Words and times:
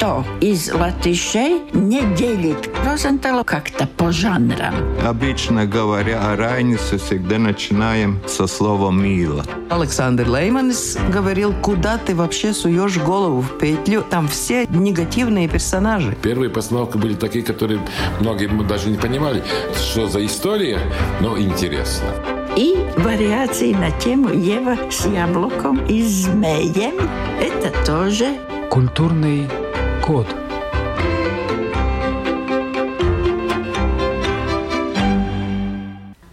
Никто 0.00 0.24
из 0.40 0.72
латышей 0.72 1.60
не 1.72 2.02
делит 2.14 2.70
Розенталу 2.84 3.42
как-то 3.42 3.88
по 3.88 4.12
жанрам. 4.12 4.72
Обычно 5.04 5.66
говоря 5.66 6.20
о 6.30 6.36
Райнисе, 6.36 6.98
всегда 6.98 7.38
начинаем 7.38 8.20
со 8.24 8.46
слова 8.46 8.92
«мило». 8.92 9.44
Александр 9.68 10.28
Лейманс 10.28 10.96
говорил, 11.12 11.52
куда 11.52 11.98
ты 11.98 12.14
вообще 12.14 12.52
суешь 12.52 12.96
голову 12.98 13.40
в 13.40 13.58
петлю. 13.58 14.04
Там 14.08 14.28
все 14.28 14.68
негативные 14.68 15.48
персонажи. 15.48 16.16
Первые 16.22 16.50
постановки 16.50 16.96
были 16.96 17.14
такие, 17.14 17.44
которые 17.44 17.80
многие 18.20 18.46
даже 18.68 18.90
не 18.90 18.98
понимали, 18.98 19.42
что 19.74 20.06
за 20.06 20.24
история, 20.24 20.78
но 21.20 21.36
интересно. 21.36 22.06
И 22.54 22.76
вариации 22.98 23.72
на 23.72 23.90
тему 23.90 24.28
Ева 24.28 24.76
с 24.92 25.06
яблоком 25.06 25.84
и 25.86 26.04
змеем. 26.04 26.94
Это 27.40 27.72
тоже 27.84 28.38
Культурный 28.70 29.48
код. 30.08 30.26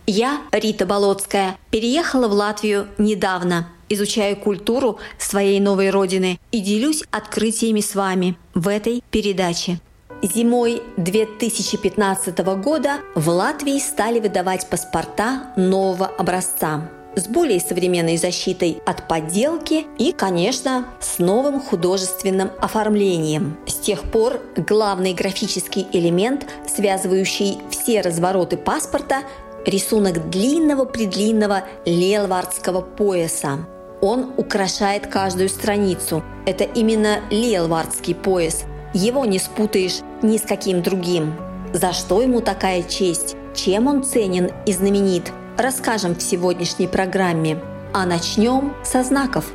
Я, 0.07 0.39
Рита 0.53 0.85
Болотская, 0.85 1.57
переехала 1.71 2.29
в 2.29 2.31
Латвию 2.31 2.87
недавно. 2.97 3.67
Изучаю 3.89 4.37
культуру 4.37 4.97
своей 5.17 5.59
новой 5.59 5.89
родины 5.89 6.39
и 6.53 6.61
делюсь 6.61 7.03
открытиями 7.11 7.81
с 7.81 7.95
вами 7.95 8.37
в 8.53 8.69
этой 8.69 9.03
передаче. 9.11 9.81
Зимой 10.21 10.81
2015 10.95 12.39
года 12.63 13.01
в 13.13 13.27
Латвии 13.27 13.77
стали 13.79 14.21
выдавать 14.21 14.69
паспорта 14.69 15.53
нового 15.57 16.07
образца 16.07 16.89
с 17.15 17.27
более 17.27 17.59
современной 17.59 18.17
защитой 18.17 18.81
от 18.85 19.07
подделки 19.07 19.85
и, 19.97 20.11
конечно, 20.11 20.85
с 20.99 21.19
новым 21.19 21.61
художественным 21.61 22.51
оформлением. 22.59 23.57
С 23.65 23.75
тех 23.75 24.03
пор 24.03 24.41
главный 24.55 25.13
графический 25.13 25.87
элемент, 25.93 26.45
связывающий 26.67 27.59
все 27.69 28.01
развороты 28.01 28.57
паспорта– 28.57 29.23
рисунок 29.65 30.29
длинного-предлинного 30.29 31.63
лелвардского 31.85 32.81
пояса. 32.81 33.65
Он 34.01 34.33
украшает 34.37 35.07
каждую 35.07 35.49
страницу. 35.49 36.23
Это 36.45 36.63
именно 36.63 37.21
лелвардский 37.31 38.13
пояс. 38.13 38.65
Его 38.93 39.25
не 39.25 39.39
спутаешь 39.39 40.01
ни 40.21 40.37
с 40.37 40.41
каким 40.41 40.83
другим. 40.83 41.33
За 41.73 41.91
что 41.93 42.21
ему 42.21 42.41
такая 42.41 42.83
честь? 42.83 43.35
Чем 43.55 43.87
он 43.87 44.03
ценен 44.03 44.51
и 44.65 44.73
знаменит– 44.73 45.31
расскажем 45.57 46.15
в 46.15 46.21
сегодняшней 46.21 46.87
программе. 46.87 47.59
А 47.93 48.05
начнем 48.05 48.73
со 48.83 49.03
знаков. 49.03 49.45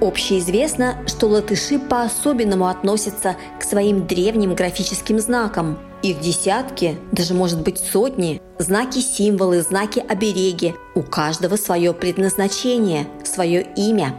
Общеизвестно, 0.00 0.96
что 1.06 1.28
латыши 1.28 1.78
по-особенному 1.78 2.66
относятся 2.66 3.36
к 3.60 3.64
своим 3.64 4.06
древним 4.06 4.54
графическим 4.54 5.20
знакам. 5.20 5.78
Их 6.02 6.20
десятки, 6.20 6.98
даже 7.12 7.32
может 7.34 7.62
быть 7.62 7.78
сотни. 7.78 8.42
Знаки-символы, 8.58 9.62
знаки-обереги. 9.62 10.74
У 10.94 11.02
каждого 11.02 11.56
свое 11.56 11.94
предназначение, 11.94 13.06
свое 13.24 13.62
имя. 13.76 14.14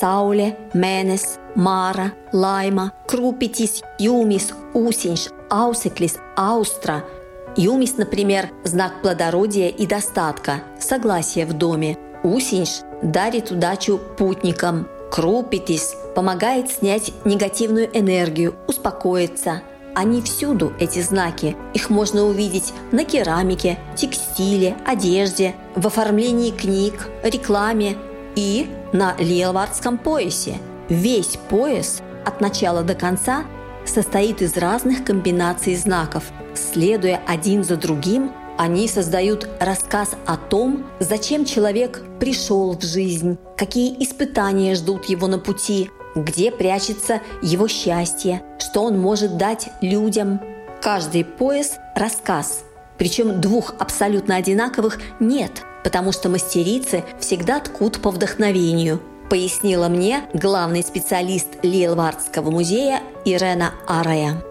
Сауле, 0.00 0.56
Менес, 0.74 1.38
Мара, 1.54 2.12
Лайма, 2.32 2.92
Крупетис, 3.06 3.82
Юмис, 3.98 4.52
Усинш, 4.74 5.28
Аусеклис, 5.50 6.16
Аустра– 6.36 7.04
Юмис, 7.56 7.96
например, 7.96 8.50
знак 8.64 9.02
плодородия 9.02 9.68
и 9.68 9.86
достатка, 9.86 10.62
согласия 10.78 11.46
в 11.46 11.52
доме. 11.52 11.96
Усинш 12.22 12.80
дарит 13.02 13.50
удачу 13.50 13.98
путникам. 14.16 14.88
Крупитис 15.10 15.96
помогает 16.14 16.70
снять 16.70 17.12
негативную 17.24 17.88
энергию, 17.98 18.54
успокоиться. 18.66 19.62
Они 19.94 20.20
всюду, 20.22 20.72
эти 20.78 21.00
знаки. 21.00 21.56
Их 21.74 21.90
можно 21.90 22.24
увидеть 22.24 22.72
на 22.92 23.04
керамике, 23.04 23.78
текстиле, 23.96 24.76
одежде, 24.86 25.54
в 25.74 25.86
оформлении 25.86 26.50
книг, 26.50 27.08
рекламе 27.22 27.96
и 28.36 28.68
на 28.92 29.16
лелвардском 29.18 29.98
поясе. 29.98 30.58
Весь 30.88 31.38
пояс 31.48 32.02
от 32.24 32.40
начала 32.40 32.82
до 32.82 32.94
конца 32.94 33.44
состоит 33.88 34.42
из 34.42 34.56
разных 34.56 35.04
комбинаций 35.04 35.74
знаков– 35.76 36.24
Следуя 36.58 37.20
один 37.26 37.62
за 37.62 37.76
другим, 37.76 38.32
они 38.58 38.88
создают 38.88 39.48
рассказ 39.60 40.16
о 40.26 40.36
том, 40.36 40.86
зачем 40.98 41.44
человек 41.44 42.02
пришел 42.18 42.76
в 42.76 42.82
жизнь, 42.82 43.38
какие 43.56 44.02
испытания 44.02 44.74
ждут 44.74 45.04
его 45.04 45.28
на 45.28 45.38
пути, 45.38 45.90
где 46.16 46.50
прячется 46.50 47.20
его 47.42 47.68
счастье, 47.68 48.42
что 48.58 48.82
он 48.82 48.98
может 48.98 49.36
дать 49.36 49.68
людям. 49.80 50.40
Каждый 50.82 51.24
пояс– 51.24 51.76
рассказ. 51.94 52.64
Причем 52.98 53.40
двух 53.40 53.74
абсолютно 53.78 54.34
одинаковых 54.34 54.98
нет, 55.20 55.62
потому 55.84 56.10
что 56.10 56.28
мастерицы 56.28 57.04
всегда 57.20 57.60
ткут 57.60 58.02
по 58.02 58.10
вдохновению, 58.10 59.00
пояснила 59.28 59.88
мне 59.88 60.24
главный 60.32 60.82
специалист 60.82 61.48
Лилвардского 61.62 62.50
музея 62.50 63.00
Ирена 63.24 63.72
Арая. 63.86 64.42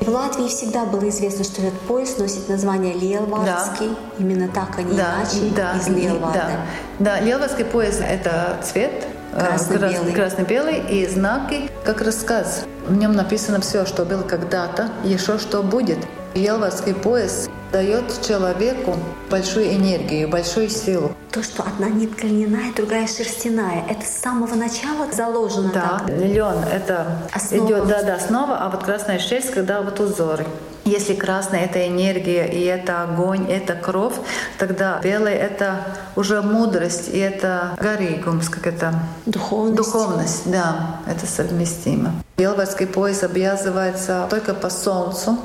В 0.00 0.08
Латвии 0.08 0.46
всегда 0.46 0.84
было 0.84 1.08
известно, 1.08 1.44
что 1.44 1.60
этот 1.60 1.80
пояс 1.80 2.18
носит 2.18 2.48
название 2.48 2.94
Лелвардский. 2.94 3.88
Да. 3.88 3.96
Именно 4.18 4.48
так, 4.48 4.78
а 4.78 4.82
не 4.82 4.96
да, 4.96 5.16
иначе, 5.16 5.54
да, 5.56 5.76
из 5.76 5.88
Лелварда. 5.88 6.50
Да, 6.98 7.16
да. 7.16 7.20
Лелвардский 7.20 7.64
пояс– 7.64 8.00
это 8.08 8.58
цвет, 8.62 9.06
э, 9.32 9.40
красно-белый. 9.40 10.12
красно-белый 10.12 10.78
и 10.88 11.06
знаки, 11.08 11.68
как 11.84 12.00
рассказ. 12.00 12.64
В 12.86 12.94
нем 12.94 13.12
написано 13.12 13.60
все, 13.60 13.86
что 13.86 14.04
было 14.04 14.22
когда-то, 14.22 14.90
еще 15.04 15.38
что 15.38 15.64
будет. 15.64 15.98
Елвардский 16.34 16.94
пояс 16.94 17.48
дает 17.72 18.20
человеку 18.26 18.96
большую 19.30 19.74
энергию, 19.74 20.28
большую 20.28 20.68
силу. 20.68 21.12
То, 21.30 21.42
что 21.42 21.62
одна 21.62 21.88
нитка 21.88 22.26
льняная, 22.26 22.72
другая 22.74 23.06
шерстяная, 23.06 23.84
это 23.88 24.04
с 24.04 24.22
самого 24.22 24.54
начала 24.54 25.10
заложено. 25.12 25.70
Да, 25.72 26.02
так? 26.06 26.08
лен 26.08 26.64
это 26.72 27.18
основа. 27.32 27.66
идет, 27.66 27.86
да, 27.88 28.02
да, 28.02 28.14
основа, 28.14 28.58
а 28.58 28.68
вот 28.70 28.82
красная 28.82 29.18
шерсть, 29.18 29.50
когда 29.50 29.82
вот 29.82 30.00
узоры. 30.00 30.46
Если 30.84 31.14
красная— 31.14 31.64
это 31.66 31.86
энергия, 31.86 32.46
и 32.46 32.64
это 32.64 33.02
огонь, 33.02 33.46
это 33.50 33.74
кровь, 33.74 34.14
тогда 34.58 35.00
белый— 35.02 35.34
это 35.34 35.84
уже 36.16 36.40
мудрость, 36.40 37.08
и 37.12 37.18
это 37.18 37.74
гаригумс, 37.78 38.48
как 38.48 38.66
это... 38.66 38.94
Духовность. 39.26 39.76
Духовность, 39.76 40.50
да, 40.50 41.00
это 41.06 41.26
совместимо. 41.26 42.12
Белвардский 42.38 42.86
пояс 42.86 43.22
обвязывается 43.22 44.26
только 44.30 44.54
по 44.54 44.70
солнцу, 44.70 45.38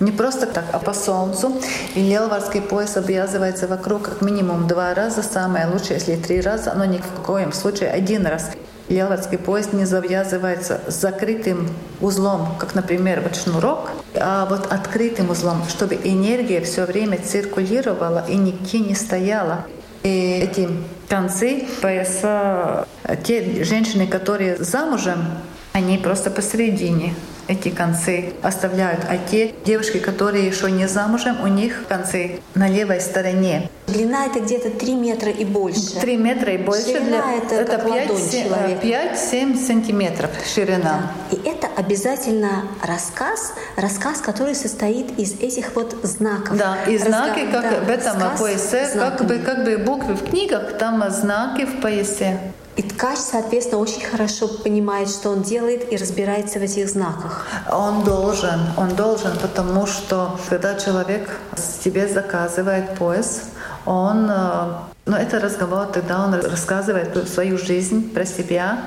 не 0.00 0.12
просто 0.12 0.46
так, 0.46 0.64
а 0.72 0.78
по 0.78 0.92
солнцу. 0.92 1.52
И 1.94 2.02
лелварский 2.02 2.62
пояс 2.62 2.96
обвязывается 2.96 3.68
вокруг 3.68 4.02
как 4.02 4.22
минимум 4.22 4.66
два 4.66 4.94
раза, 4.94 5.22
самое 5.22 5.66
лучшее, 5.66 5.98
если 5.98 6.16
три 6.16 6.40
раза, 6.40 6.74
но 6.74 6.84
ни 6.84 6.98
в 6.98 7.22
коем 7.24 7.52
случае 7.52 7.90
один 7.90 8.26
раз. 8.26 8.50
Лелварский 8.88 9.38
пояс 9.38 9.72
не 9.72 9.84
завязывается 9.84 10.80
с 10.88 10.94
закрытым 10.94 11.68
узлом, 12.00 12.56
как, 12.58 12.74
например, 12.74 13.20
вот 13.20 13.36
шнурок, 13.36 13.90
а 14.16 14.46
вот 14.46 14.72
открытым 14.72 15.30
узлом, 15.30 15.62
чтобы 15.68 15.94
энергия 15.94 16.60
все 16.60 16.86
время 16.86 17.18
циркулировала 17.18 18.24
и 18.26 18.36
нигде 18.36 18.80
не 18.80 18.96
стояла. 18.96 19.66
И 20.02 20.08
эти 20.42 20.68
концы 21.08 21.66
пояса, 21.82 22.88
те 23.22 23.62
женщины, 23.62 24.08
которые 24.08 24.56
замужем, 24.56 25.24
они 25.72 25.98
просто 25.98 26.30
посередине 26.30 27.14
эти 27.50 27.68
концы 27.68 28.32
оставляют. 28.42 29.00
А 29.08 29.18
те 29.18 29.52
девушки, 29.64 29.98
которые 29.98 30.46
еще 30.46 30.70
не 30.70 30.86
замужем, 30.86 31.42
у 31.42 31.48
них 31.48 31.84
концы 31.88 32.40
на 32.54 32.68
левой 32.68 33.00
стороне. 33.00 33.68
Длина 33.88 34.26
это 34.26 34.38
где-то 34.38 34.70
3 34.70 34.94
метра 34.94 35.30
и 35.30 35.44
больше. 35.44 35.98
3 36.00 36.16
метра 36.16 36.52
и 36.52 36.58
больше. 36.58 36.92
Ширина 36.92 37.22
для... 37.22 37.36
это, 37.36 37.54
это 37.56 37.76
5-7 38.82 39.66
сантиметров 39.66 40.30
ширина. 40.54 40.78
Да. 41.30 41.36
И 41.36 41.48
это 41.48 41.66
обязательно 41.76 42.68
рассказ, 42.82 43.52
рассказ, 43.76 44.20
который 44.20 44.54
состоит 44.54 45.18
из 45.18 45.32
этих 45.40 45.74
вот 45.74 45.96
знаков. 46.04 46.56
Да, 46.56 46.76
и 46.86 46.96
знаки, 46.98 47.40
Разга... 47.40 47.62
как 47.62 47.70
да, 47.72 47.80
в 47.80 47.90
этом 47.90 48.38
поясе, 48.38 48.88
как 48.94 49.24
бы, 49.24 49.38
как 49.38 49.64
бы 49.64 49.76
буквы 49.78 50.14
в 50.14 50.30
книгах, 50.30 50.78
там 50.78 51.02
знаки 51.10 51.64
в 51.64 51.80
поясе. 51.80 52.38
И 52.76 52.82
ткач, 52.82 53.18
соответственно, 53.18 53.80
очень 53.80 54.02
хорошо 54.02 54.48
понимает, 54.48 55.08
что 55.08 55.30
он 55.30 55.42
делает 55.42 55.92
и 55.92 55.96
разбирается 55.96 56.58
в 56.58 56.62
этих 56.62 56.88
знаках. 56.88 57.46
Он 57.70 58.04
должен, 58.04 58.60
он 58.76 58.94
должен, 58.94 59.32
потому 59.38 59.86
что 59.86 60.38
когда 60.48 60.74
человек 60.76 61.28
тебе 61.84 62.08
заказывает 62.08 62.94
пояс, 62.96 63.42
он 63.84 64.28
э, 64.30 64.72
но 65.06 65.16
это 65.16 65.40
разговор, 65.40 65.86
тогда 65.86 66.24
он 66.24 66.34
рассказывает 66.34 67.28
свою 67.28 67.58
жизнь 67.58 68.12
про 68.12 68.24
себя 68.24 68.78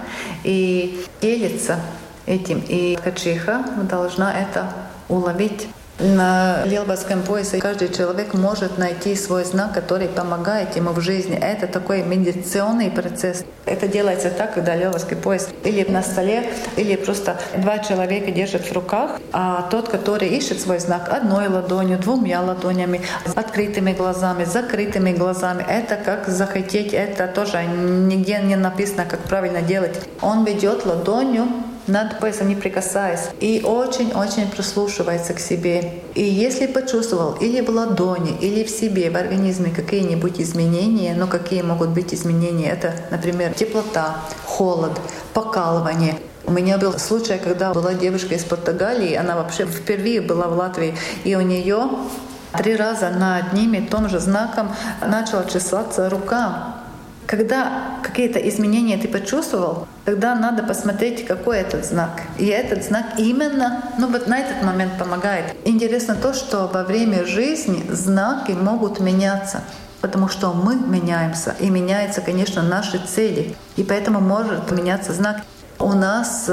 и 0.43 1.05
делится 1.21 1.79
этим. 2.25 2.63
И 2.67 2.95
ткачиха 2.95 3.65
должна 3.89 4.33
это 4.33 4.69
уловить. 5.09 5.67
На 5.99 6.65
Лелбасском 6.65 7.21
поясе 7.21 7.59
каждый 7.59 7.87
человек 7.89 8.33
может 8.33 8.79
найти 8.79 9.15
свой 9.15 9.45
знак, 9.45 9.73
который 9.73 10.07
помогает 10.07 10.75
ему 10.75 10.89
в 10.89 10.99
жизни. 11.01 11.37
Это 11.37 11.67
такой 11.67 12.01
медитационный 12.01 12.89
процесс. 12.89 13.45
Это 13.65 13.87
делается 13.87 14.31
так, 14.31 14.55
когда 14.55 14.75
Лелбасский 14.75 15.15
пояс 15.15 15.49
или 15.63 15.83
на 15.89 16.01
столе, 16.01 16.49
или 16.77 16.95
просто 16.95 17.37
два 17.57 17.77
человека 17.77 18.31
держат 18.31 18.63
в 18.63 18.73
руках, 18.73 19.19
а 19.31 19.67
тот, 19.69 19.87
который 19.87 20.29
ищет 20.29 20.59
свой 20.59 20.79
знак 20.79 21.09
одной 21.13 21.47
ладонью, 21.47 21.99
двумя 21.99 22.41
ладонями, 22.41 23.01
открытыми 23.35 23.93
глазами, 23.93 24.45
закрытыми 24.45 25.11
глазами. 25.11 25.63
Это 25.69 25.95
как 25.95 26.27
захотеть, 26.27 26.93
это 26.93 27.27
тоже 27.27 27.65
нигде 27.65 28.39
не 28.39 28.55
написано, 28.55 29.05
как 29.05 29.19
правильно 29.19 29.61
делать. 29.61 29.99
Он 30.21 30.43
ведет 30.43 30.87
ладонью 30.87 31.47
над 31.87 32.19
поясом 32.19 32.47
не 32.47 32.55
прикасаясь, 32.55 33.29
и 33.39 33.61
очень-очень 33.63 34.49
прислушивается 34.49 35.33
к 35.33 35.39
себе. 35.39 35.93
И 36.15 36.23
если 36.23 36.67
почувствовал 36.67 37.33
или 37.33 37.61
в 37.61 37.69
ладони, 37.69 38.37
или 38.39 38.63
в 38.63 38.69
себе, 38.69 39.09
в 39.09 39.17
организме 39.17 39.71
какие-нибудь 39.71 40.39
изменения, 40.39 41.15
ну 41.17 41.27
какие 41.27 41.61
могут 41.61 41.89
быть 41.89 42.13
изменения, 42.13 42.69
это, 42.69 42.93
например, 43.11 43.53
теплота, 43.53 44.17
холод, 44.45 44.93
покалывание, 45.33 46.15
у 46.45 46.51
меня 46.51 46.77
был 46.77 46.99
случай, 46.99 47.39
когда 47.41 47.73
была 47.73 47.93
девушка 47.93 48.35
из 48.35 48.43
Португалии, 48.43 49.15
она 49.15 49.35
вообще 49.35 49.65
впервые 49.65 50.19
была 50.19 50.47
в 50.47 50.57
Латвии, 50.57 50.95
и 51.23 51.35
у 51.35 51.41
нее 51.41 51.89
три 52.57 52.75
раза 52.75 53.09
на 53.09 53.37
одним 53.37 53.73
и 53.73 53.81
том 53.81 54.09
же 54.09 54.19
знаком 54.19 54.75
начала 55.01 55.45
чесаться 55.45 56.09
рука. 56.09 56.72
Когда 57.25 57.99
какие-то 58.03 58.39
изменения 58.39 58.97
ты 58.97 59.07
почувствовал, 59.07 59.87
тогда 60.05 60.35
надо 60.35 60.63
посмотреть, 60.63 61.25
какой 61.25 61.59
этот 61.59 61.85
знак. 61.85 62.21
И 62.37 62.45
этот 62.45 62.83
знак 62.83 63.05
именно, 63.17 63.83
ну 63.97 64.07
вот 64.07 64.27
на 64.27 64.39
этот 64.39 64.61
момент 64.63 64.97
помогает. 64.97 65.55
Интересно 65.65 66.15
то, 66.15 66.33
что 66.33 66.67
во 66.67 66.83
время 66.83 67.25
жизни 67.25 67.83
знаки 67.89 68.51
могут 68.51 68.99
меняться 68.99 69.63
потому 70.03 70.27
что 70.27 70.51
мы 70.51 70.75
меняемся, 70.75 71.55
и 71.61 71.69
меняются, 71.69 72.19
конечно, 72.19 72.61
наши 72.61 72.97
цели. 72.97 73.55
И 73.77 73.83
поэтому 73.83 74.19
может 74.19 74.69
меняться 74.69 75.13
знак. 75.13 75.37
У 75.79 75.93
нас 75.93 76.49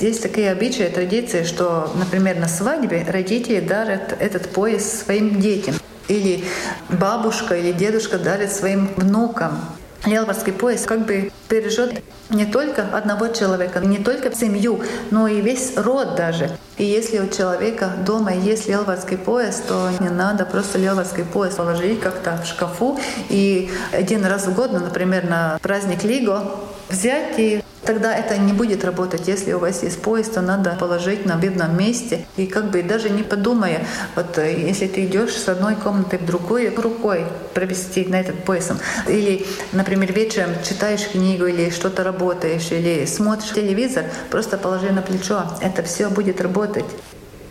есть 0.00 0.22
такие 0.22 0.50
обычаи, 0.50 0.84
традиции, 0.84 1.44
что, 1.44 1.92
например, 1.96 2.38
на 2.38 2.48
свадьбе 2.48 3.04
родители 3.06 3.60
дарят 3.60 4.16
этот 4.18 4.48
пояс 4.48 4.90
своим 4.90 5.38
детям. 5.38 5.74
Или 6.08 6.44
бабушка 6.88 7.56
или 7.56 7.72
дедушка 7.72 8.18
дарят 8.18 8.50
своим 8.50 8.88
внукам. 8.96 9.60
Лелварский 10.06 10.52
пояс 10.52 10.82
как 10.82 11.06
бы 11.06 11.32
бережет 11.48 12.02
не 12.30 12.44
только 12.46 12.82
одного 12.92 13.28
человека, 13.28 13.80
не 13.80 13.98
только 13.98 14.34
семью, 14.34 14.82
но 15.10 15.28
и 15.28 15.40
весь 15.40 15.76
род 15.76 16.14
даже. 16.16 16.50
И 16.76 16.84
если 16.84 17.20
у 17.20 17.28
человека 17.28 17.90
дома 18.04 18.32
есть 18.34 18.68
лелварский 18.68 19.16
пояс, 19.16 19.62
то 19.66 19.90
не 20.00 20.08
надо 20.08 20.44
просто 20.44 20.78
лелварский 20.78 21.24
пояс 21.24 21.54
положить 21.54 22.00
как-то 22.00 22.38
в 22.42 22.46
шкафу 22.46 22.98
и 23.28 23.70
один 23.92 24.24
раз 24.24 24.46
в 24.46 24.54
год, 24.54 24.72
ну, 24.72 24.80
например, 24.80 25.24
на 25.24 25.58
праздник 25.62 26.02
Лиго, 26.02 26.50
взять 26.88 27.38
и 27.38 27.62
Тогда 27.84 28.14
это 28.16 28.38
не 28.38 28.52
будет 28.52 28.84
работать. 28.84 29.28
Если 29.28 29.52
у 29.52 29.58
вас 29.58 29.82
есть 29.82 30.00
поезд, 30.00 30.34
то 30.34 30.40
надо 30.40 30.76
положить 30.80 31.26
на 31.26 31.36
видном 31.36 31.76
месте. 31.76 32.26
И 32.36 32.46
как 32.46 32.70
бы 32.70 32.82
даже 32.82 33.10
не 33.10 33.22
подумая, 33.22 33.86
вот 34.16 34.38
э, 34.38 34.54
если 34.58 34.86
ты 34.86 35.04
идешь 35.04 35.34
с 35.34 35.48
одной 35.48 35.76
комнаты 35.76 36.18
в 36.18 36.24
другую, 36.24 36.74
рукой 36.80 37.26
провести 37.52 38.04
на 38.06 38.20
этот 38.20 38.44
поясом. 38.44 38.78
Или, 39.06 39.46
например, 39.72 40.12
вечером 40.12 40.50
читаешь 40.66 41.08
книгу 41.08 41.46
или 41.46 41.70
что-то 41.70 42.04
работаешь, 42.04 42.70
или 42.70 43.04
смотришь 43.06 43.52
телевизор, 43.52 44.04
просто 44.30 44.56
положи 44.56 44.90
на 44.90 45.02
плечо. 45.02 45.44
Это 45.60 45.82
все 45.82 46.08
будет 46.08 46.40
работать. 46.40 46.86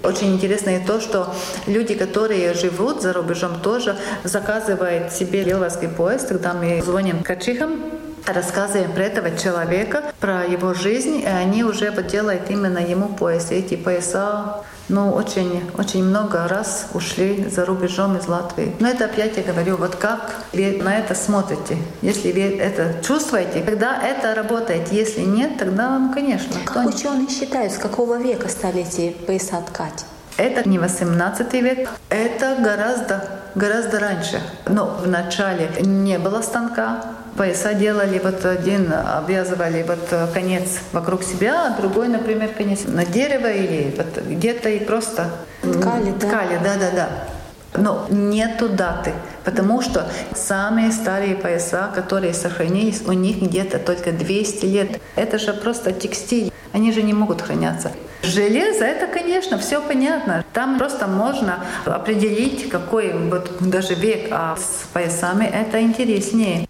Очень 0.03 0.33
интересно 0.33 0.71
и 0.71 0.85
то, 0.85 0.99
что 0.99 1.33
люди, 1.65 1.95
которые 1.95 2.53
живут 2.53 3.01
за 3.01 3.13
рубежом, 3.13 3.61
тоже 3.61 3.95
заказывают 4.23 5.13
себе 5.13 5.43
лиловский 5.43 5.87
поезд. 5.87 6.27
Тогда 6.27 6.53
мы 6.53 6.81
звоним 6.83 7.23
качихам, 7.23 7.79
рассказываем 8.25 8.91
про 8.91 9.03
этого 9.03 9.37
человека, 9.37 10.13
про 10.19 10.45
его 10.45 10.73
жизнь, 10.73 11.21
и 11.21 11.25
они 11.25 11.63
уже 11.63 11.91
вот 11.91 12.07
делают 12.07 12.49
именно 12.49 12.79
ему 12.79 13.09
пояс. 13.09 13.51
И 13.51 13.55
эти 13.55 13.75
пояса 13.75 14.63
ну, 14.89 15.11
очень, 15.11 15.69
очень 15.77 16.03
много 16.03 16.47
раз 16.47 16.87
ушли 16.93 17.47
за 17.49 17.65
рубежом 17.65 18.17
из 18.17 18.27
Латвии. 18.27 18.75
Но 18.79 18.87
это 18.87 19.05
опять 19.05 19.37
я 19.37 19.43
говорю, 19.43 19.77
вот 19.77 19.95
как 19.95 20.35
вы 20.51 20.81
на 20.81 20.97
это 20.97 21.15
смотрите. 21.15 21.77
Если 22.01 22.31
вы 22.31 22.57
это 22.57 23.01
чувствуете, 23.05 23.61
тогда 23.61 24.01
это 24.01 24.35
работает. 24.35 24.91
Если 24.91 25.21
нет, 25.21 25.57
тогда, 25.57 25.97
ну, 25.99 26.13
конечно. 26.13 26.55
Как 26.65 26.87
ученые 26.87 27.29
считают, 27.29 27.73
с 27.73 27.77
какого 27.77 28.19
века 28.19 28.49
стали 28.49 28.81
эти 28.81 29.11
пояса 29.11 29.61
ткать? 29.61 30.05
Это 30.37 30.67
не 30.67 30.79
18 30.79 31.53
век, 31.53 31.89
это 32.09 32.55
гораздо, 32.59 33.39
гораздо 33.55 33.99
раньше. 33.99 34.41
Но 34.67 34.87
в 34.87 35.07
начале 35.07 35.69
не 35.79 36.17
было 36.17 36.41
станка, 36.41 37.03
пояса 37.37 37.73
делали, 37.73 38.19
вот 38.23 38.43
один 38.45 38.91
обвязывали 38.91 39.83
вот 39.83 40.33
конец 40.33 40.79
вокруг 40.91 41.23
себя, 41.23 41.67
а 41.67 41.79
другой, 41.79 42.07
например, 42.07 42.49
конец 42.49 42.81
на 42.85 43.05
дерево 43.05 43.47
или 43.47 43.93
вот 43.95 44.23
где-то 44.25 44.69
и 44.69 44.79
просто 44.79 45.29
ткали, 45.61 46.11
да? 46.19 46.27
Ткали, 46.27 46.59
да-да-да. 46.63 47.09
Но 47.75 48.05
нету 48.09 48.69
даты, 48.69 49.13
потому 49.43 49.81
что 49.81 50.07
самые 50.35 50.91
старые 50.91 51.35
пояса, 51.35 51.91
которые 51.93 52.33
сохранились, 52.33 53.01
у 53.05 53.13
них 53.13 53.41
где-то 53.41 53.79
только 53.79 54.11
200 54.11 54.65
лет. 54.65 55.01
Это 55.15 55.39
же 55.39 55.53
просто 55.53 55.91
текстиль. 55.91 56.51
Они 56.71 56.91
же 56.91 57.01
не 57.01 57.13
могут 57.13 57.41
храняться. 57.41 57.91
Железо, 58.23 58.85
это, 58.85 59.07
конечно, 59.07 59.59
все 59.59 59.81
понятно. 59.81 60.45
Там 60.53 60.77
просто 60.77 61.07
можно 61.07 61.65
определить, 61.85 62.69
какой 62.69 63.11
вот 63.13 63.57
даже 63.59 63.95
век, 63.95 64.29
а 64.31 64.55
с 64.55 64.87
поясами 64.93 65.43
это 65.43 65.81
интереснее. 65.81 66.65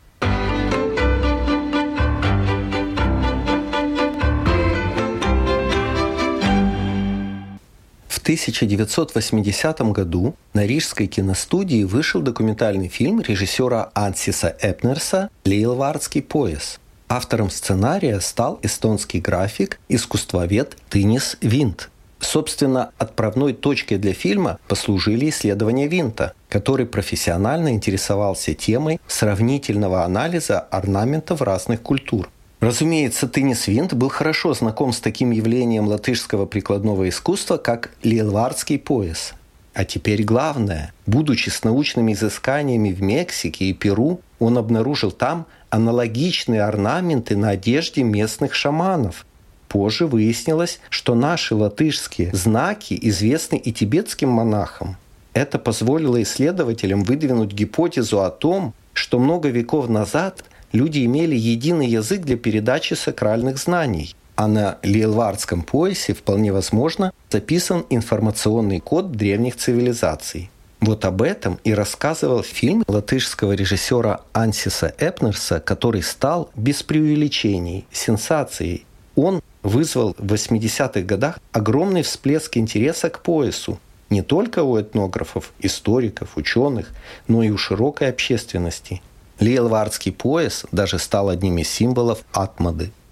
В 8.07 8.17
1980 8.23 9.81
году 9.91 10.35
на 10.53 10.65
Рижской 10.65 11.05
киностудии 11.07 11.83
вышел 11.83 12.21
документальный 12.21 12.87
фильм 12.87 13.21
режиссера 13.21 13.91
Ансиса 13.93 14.55
Эпнерса 14.59 15.29
«Лейлвардский 15.45 16.23
пояс». 16.23 16.79
Автором 17.15 17.51
сценария 17.51 18.19
стал 18.21 18.57
эстонский 18.63 19.19
график, 19.19 19.79
искусствовед 19.87 20.75
Тынис 20.89 21.37
Винт. 21.41 21.91
Собственно, 22.19 22.89
отправной 22.97 23.53
точкой 23.53 23.99
для 23.99 24.15
фильма 24.15 24.57
послужили 24.67 25.29
исследования 25.29 25.87
Винта, 25.87 26.33
который 26.49 26.87
профессионально 26.87 27.69
интересовался 27.69 28.55
темой 28.55 28.99
сравнительного 29.05 30.03
анализа 30.03 30.59
орнаментов 30.59 31.43
разных 31.43 31.83
культур. 31.83 32.31
Разумеется, 32.61 33.27
Тынис 33.27 33.67
Винт 33.67 33.93
был 33.93 34.09
хорошо 34.09 34.55
знаком 34.55 34.91
с 34.91 34.99
таким 34.99 35.29
явлением 35.29 35.87
латышского 35.87 36.47
прикладного 36.47 37.07
искусства, 37.07 37.57
как 37.57 37.91
лилвардский 38.01 38.79
пояс. 38.79 39.35
А 39.73 39.85
теперь 39.85 40.23
главное. 40.23 40.93
Будучи 41.07 41.49
с 41.49 41.63
научными 41.63 42.13
изысканиями 42.13 42.91
в 42.91 43.01
Мексике 43.01 43.65
и 43.65 43.73
Перу, 43.73 44.21
он 44.39 44.57
обнаружил 44.57 45.11
там 45.11 45.47
аналогичные 45.69 46.63
орнаменты 46.63 47.35
на 47.35 47.49
одежде 47.49 48.03
местных 48.03 48.53
шаманов. 48.53 49.25
Позже 49.67 50.05
выяснилось, 50.05 50.79
что 50.89 51.15
наши 51.15 51.55
латышские 51.55 52.31
знаки 52.33 52.97
известны 53.01 53.55
и 53.55 53.73
тибетским 53.73 54.29
монахам. 54.29 54.97
Это 55.33 55.57
позволило 55.57 56.21
исследователям 56.21 57.03
выдвинуть 57.03 57.51
гипотезу 57.51 58.21
о 58.21 58.29
том, 58.29 58.75
что 58.93 59.17
много 59.17 59.49
веков 59.49 59.89
назад 59.89 60.45
люди 60.71 61.03
имели 61.03 61.35
единый 61.35 61.87
язык 61.87 62.21
для 62.21 62.37
передачи 62.37 62.93
сакральных 62.93 63.57
знаний, 63.57 64.15
а 64.35 64.47
на 64.47 64.77
Лилвардском 64.83 65.61
поясе 65.61 66.13
вполне 66.13 66.51
возможно 66.51 67.13
записан 67.29 67.85
информационный 67.89 68.79
код 68.79 69.11
древних 69.11 69.55
цивилизаций. 69.55 70.49
Вот 70.81 71.05
об 71.05 71.21
этом 71.21 71.59
и 71.63 71.73
рассказывал 71.73 72.43
фильм 72.43 72.83
латышского 72.87 73.53
режиссера 73.53 74.21
Ансиса 74.33 74.93
Эпнерса, 74.97 75.61
который 75.61 76.03
стал, 76.03 76.49
без 76.55 76.83
преувеличений, 76.83 77.85
сенсацией. 77.91 78.85
Он 79.15 79.41
вызвал 79.61 80.13
в 80.17 80.33
80-х 80.33 81.01
годах 81.01 81.39
огромный 81.53 82.01
всплеск 82.01 82.57
интереса 82.57 83.09
к 83.09 83.21
поясу. 83.21 83.79
Не 84.09 84.21
только 84.23 84.63
у 84.63 84.79
этнографов, 84.79 85.53
историков, 85.59 86.35
ученых, 86.35 86.91
но 87.29 87.43
и 87.43 87.49
у 87.49 87.57
широкой 87.57 88.09
общественности. 88.09 89.01
Лиелвардский 89.39 90.11
пояс 90.11 90.65
даже 90.73 90.99
стал 90.99 91.29
одним 91.29 91.59
из 91.59 91.69
символов 91.69 92.19
Атмады– 92.33 92.91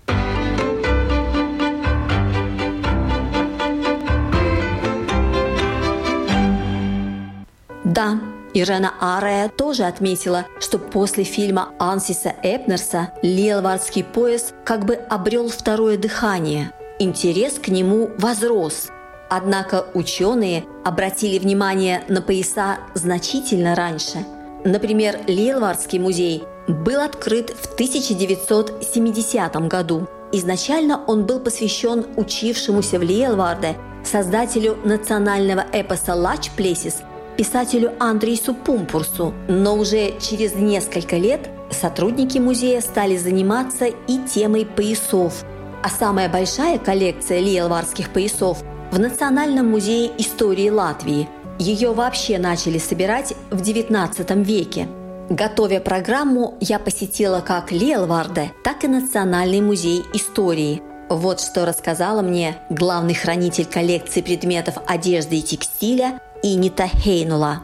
Да, 7.91 8.19
Ирена 8.53 8.93
Арея 9.01 9.49
тоже 9.49 9.83
отметила, 9.83 10.45
что 10.61 10.79
после 10.79 11.25
фильма 11.25 11.73
Ансиса 11.77 12.33
Эпнерса 12.41 13.09
Лелвардский 13.21 14.05
пояс 14.05 14.53
как 14.63 14.85
бы 14.85 14.93
обрел 14.93 15.49
второе 15.49 15.97
дыхание. 15.97 16.71
Интерес 16.99 17.59
к 17.59 17.67
нему 17.67 18.09
возрос. 18.17 18.87
Однако 19.29 19.87
ученые 19.93 20.63
обратили 20.85 21.37
внимание 21.37 22.05
на 22.07 22.21
пояса 22.21 22.77
значительно 22.93 23.75
раньше. 23.75 24.25
Например, 24.63 25.19
Лилвардский 25.27 25.99
музей 25.99 26.45
был 26.69 27.01
открыт 27.01 27.49
в 27.49 27.73
1970 27.73 29.67
году. 29.67 30.07
Изначально 30.31 31.03
он 31.07 31.25
был 31.25 31.41
посвящен 31.41 32.05
учившемуся 32.15 32.99
в 32.99 33.01
Лиелварде 33.01 33.75
создателю 34.05 34.77
национального 34.85 35.65
эпоса 35.73 36.15
«Лач 36.15 36.51
Плесис» 36.51 37.01
писателю 37.41 37.93
Андрейсу 37.97 38.53
Пумпурсу, 38.53 39.33
но 39.47 39.75
уже 39.75 40.19
через 40.19 40.53
несколько 40.53 41.17
лет 41.17 41.49
сотрудники 41.71 42.37
музея 42.37 42.81
стали 42.81 43.17
заниматься 43.17 43.85
и 43.85 44.19
темой 44.31 44.63
поясов. 44.63 45.43
А 45.81 45.89
самая 45.89 46.29
большая 46.29 46.77
коллекция 46.77 47.39
лиелварских 47.39 48.11
поясов 48.13 48.59
в 48.91 48.99
Национальном 48.99 49.71
музее 49.71 50.11
истории 50.19 50.69
Латвии. 50.69 51.27
Ее 51.57 51.93
вообще 51.93 52.37
начали 52.37 52.77
собирать 52.77 53.33
в 53.49 53.59
XIX 53.59 54.43
веке. 54.43 54.87
Готовя 55.31 55.79
программу, 55.79 56.59
я 56.59 56.77
посетила 56.77 57.39
как 57.39 57.71
Лиелварде, 57.71 58.51
так 58.63 58.83
и 58.83 58.87
Национальный 58.87 59.61
музей 59.61 60.03
истории. 60.13 60.83
Вот 61.09 61.39
что 61.39 61.65
рассказала 61.65 62.21
мне 62.21 62.57
главный 62.69 63.15
хранитель 63.15 63.65
коллекции 63.65 64.21
предметов 64.21 64.75
одежды 64.85 65.37
и 65.37 65.41
текстиля 65.41 66.19
Инита 66.42 66.88
Хейнула. 66.88 67.56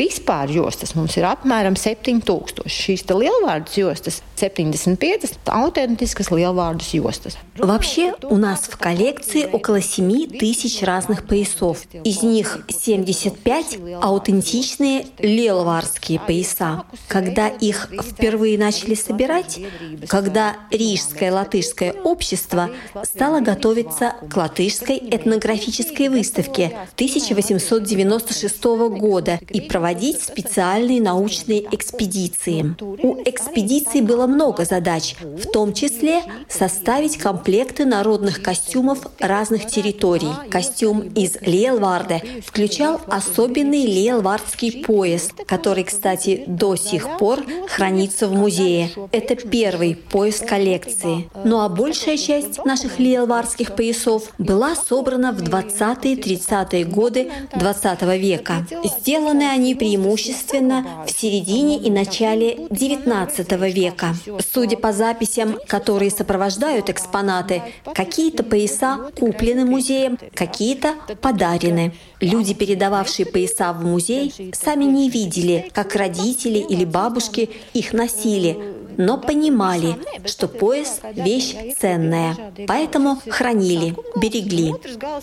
Vispār 0.00 0.48
jostas 0.54 0.94
mums 0.96 1.16
ir 1.18 1.26
apmēram 1.28 1.74
7000. 1.76 2.62
Šīs 2.70 3.02
lielvārdu 3.10 3.82
jostas 3.82 4.20
75 4.35 5.39
autentiskas 5.45 6.29
lielvārdus 6.29 6.93
jostas. 6.93 7.37
Вообще 7.57 8.13
у 8.23 8.35
нас 8.35 8.61
в 8.61 8.77
коллекции 8.77 9.45
около 9.51 9.81
7 9.81 10.37
тысяч 10.37 10.81
разных 10.83 11.25
поясов. 11.25 11.79
Из 12.03 12.21
них 12.21 12.65
75 12.67 13.79
аутентичные 14.01 15.07
лелварские 15.19 16.19
пояса. 16.19 16.83
Когда 17.07 17.47
их 17.47 17.89
впервые 18.03 18.57
начали 18.57 18.93
собирать, 18.93 19.59
когда 20.07 20.57
Рижское 20.69 21.31
латышское 21.31 21.93
общество 21.93 22.69
стало 23.03 23.39
готовиться 23.39 24.15
к 24.29 24.35
латышской 24.35 24.97
этнографической 24.97 26.09
выставке 26.09 26.77
1896 26.95 28.63
года 28.63 29.39
и 29.49 29.61
проводить 29.61 30.21
специальные 30.21 31.01
научные 31.01 31.61
экспедиции. 31.73 32.75
У 32.81 33.21
экспедиции 33.23 34.01
было 34.01 34.27
много 34.35 34.65
задач, 34.65 35.15
в 35.21 35.49
том 35.51 35.73
числе 35.73 36.21
составить 36.49 37.17
комплекты 37.17 37.85
народных 37.85 38.41
костюмов 38.41 38.99
разных 39.19 39.65
территорий. 39.67 40.29
Костюм 40.51 40.99
из 41.15 41.37
Лелварда 41.41 42.21
включал 42.45 43.01
особенный 43.07 43.85
лелвардский 43.85 44.83
пояс, 44.83 45.29
который, 45.47 45.85
кстати, 45.85 46.43
до 46.47 46.75
сих 46.75 47.17
пор 47.17 47.43
хранится 47.67 48.27
в 48.27 48.33
музее. 48.33 48.91
Это 49.11 49.35
первый 49.35 49.95
пояс 49.95 50.39
коллекции. 50.39 51.29
Ну 51.43 51.61
а 51.61 51.69
большая 51.69 52.17
часть 52.17 52.63
наших 52.65 52.99
лелвардских 52.99 53.75
поясов 53.75 54.31
была 54.37 54.75
собрана 54.75 55.31
в 55.31 55.41
20-30-е 55.41 56.83
годы 56.85 57.31
20 57.55 58.01
века. 58.19 58.67
Сделаны 58.83 59.43
они 59.43 59.75
преимущественно 59.75 61.05
в 61.07 61.11
середине 61.11 61.77
и 61.77 61.89
начале 61.89 62.55
XIX 62.69 63.71
века. 63.71 64.14
Судя 64.53 64.77
по 64.77 64.91
записям, 64.91 65.57
которые 65.67 66.11
сопровождают 66.11 66.89
экспонаты, 66.89 67.61
какие-то 67.93 68.43
пояса 68.43 69.11
куплены 69.19 69.65
музеем, 69.65 70.17
какие-то 70.33 70.95
подарены. 71.21 71.93
Люди, 72.21 72.53
передававшие 72.53 73.25
пояса 73.25 73.73
в 73.73 73.83
музей, 73.83 74.33
сами 74.53 74.85
не 74.85 75.09
видели, 75.09 75.69
как 75.73 75.95
родители 75.95 76.59
или 76.59 76.85
бабушки 76.85 77.49
их 77.73 77.93
носили, 77.93 78.57
но 78.97 79.17
понимали, 79.17 79.95
что 80.25 80.47
пояс– 80.47 81.01
вещь 81.13 81.55
ценная, 81.79 82.53
поэтому 82.67 83.19
хранили, 83.29 83.95
берегли. 84.15 84.73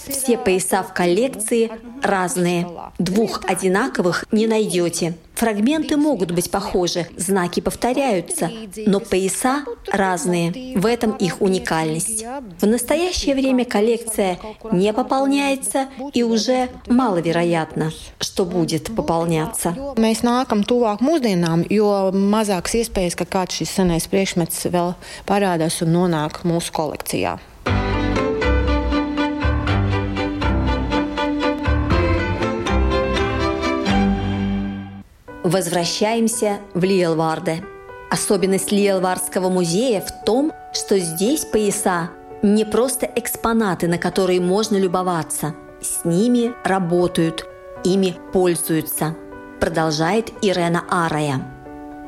Все 0.07 0.37
пояса 0.37 0.83
в 0.83 0.93
коллекции 0.93 1.71
разные. 2.03 2.69
Двух 2.99 3.45
одинаковых 3.47 4.27
не 4.33 4.47
найдете. 4.47 5.15
Фрагменты 5.43 5.97
могут 5.97 6.31
быть 6.31 6.53
похожи, 6.53 7.09
знаки 7.17 7.59
повторяются, 7.59 8.49
но 8.87 9.01
пояса 9.01 9.65
разные. 9.91 10.79
В 10.79 10.87
этом 10.87 11.17
их 11.17 11.41
уникальность. 11.41 12.25
В 12.61 12.67
настоящее 12.69 13.35
время 13.35 13.65
коллекция 13.65 14.39
не 14.71 14.93
пополняется 14.93 15.89
и 16.15 16.23
уже 16.23 16.69
маловероятно, 16.87 17.91
что 18.21 18.45
будет 18.45 18.95
пополняться. 18.95 19.75
Mēs 19.99 20.23
nākam 20.23 20.63
tuvāk 20.63 21.03
mūsdienām, 21.03 21.67
jo 21.67 21.91
mazāks 22.15 22.79
iespējas, 22.79 23.19
ka 23.19 23.27
kāds 23.27 23.59
šis 23.59 23.75
senais 23.83 24.07
priekšmets 24.07 24.69
vēl 24.71 24.95
parādās 25.27 25.83
un 25.83 25.91
nonāk 25.99 26.45
mūsu 26.47 26.71
kolekcijā. 26.71 27.41
Возвращаемся 35.45 36.59
в 36.73 36.85
Лиелварде. 36.85 37.65
Особенность 38.11 38.71
Лиелвардского 38.71 39.49
музея 39.49 40.01
в 40.01 40.25
том, 40.25 40.53
что 40.73 41.01
здесь 41.01 41.45
пояса 41.45 42.11
не 42.43 42.65
просто 42.65 43.11
экспонаты, 43.17 43.89
на 43.89 43.99
которые 43.99 44.41
можно 44.41 44.77
любоваться. 44.77 45.55
С 45.81 46.05
ними 46.05 46.53
работают, 46.63 47.45
ими 47.83 48.15
пользуются, 48.33 49.17
продолжает 49.59 50.31
Ирена 50.43 50.85
Арая. 50.89 51.43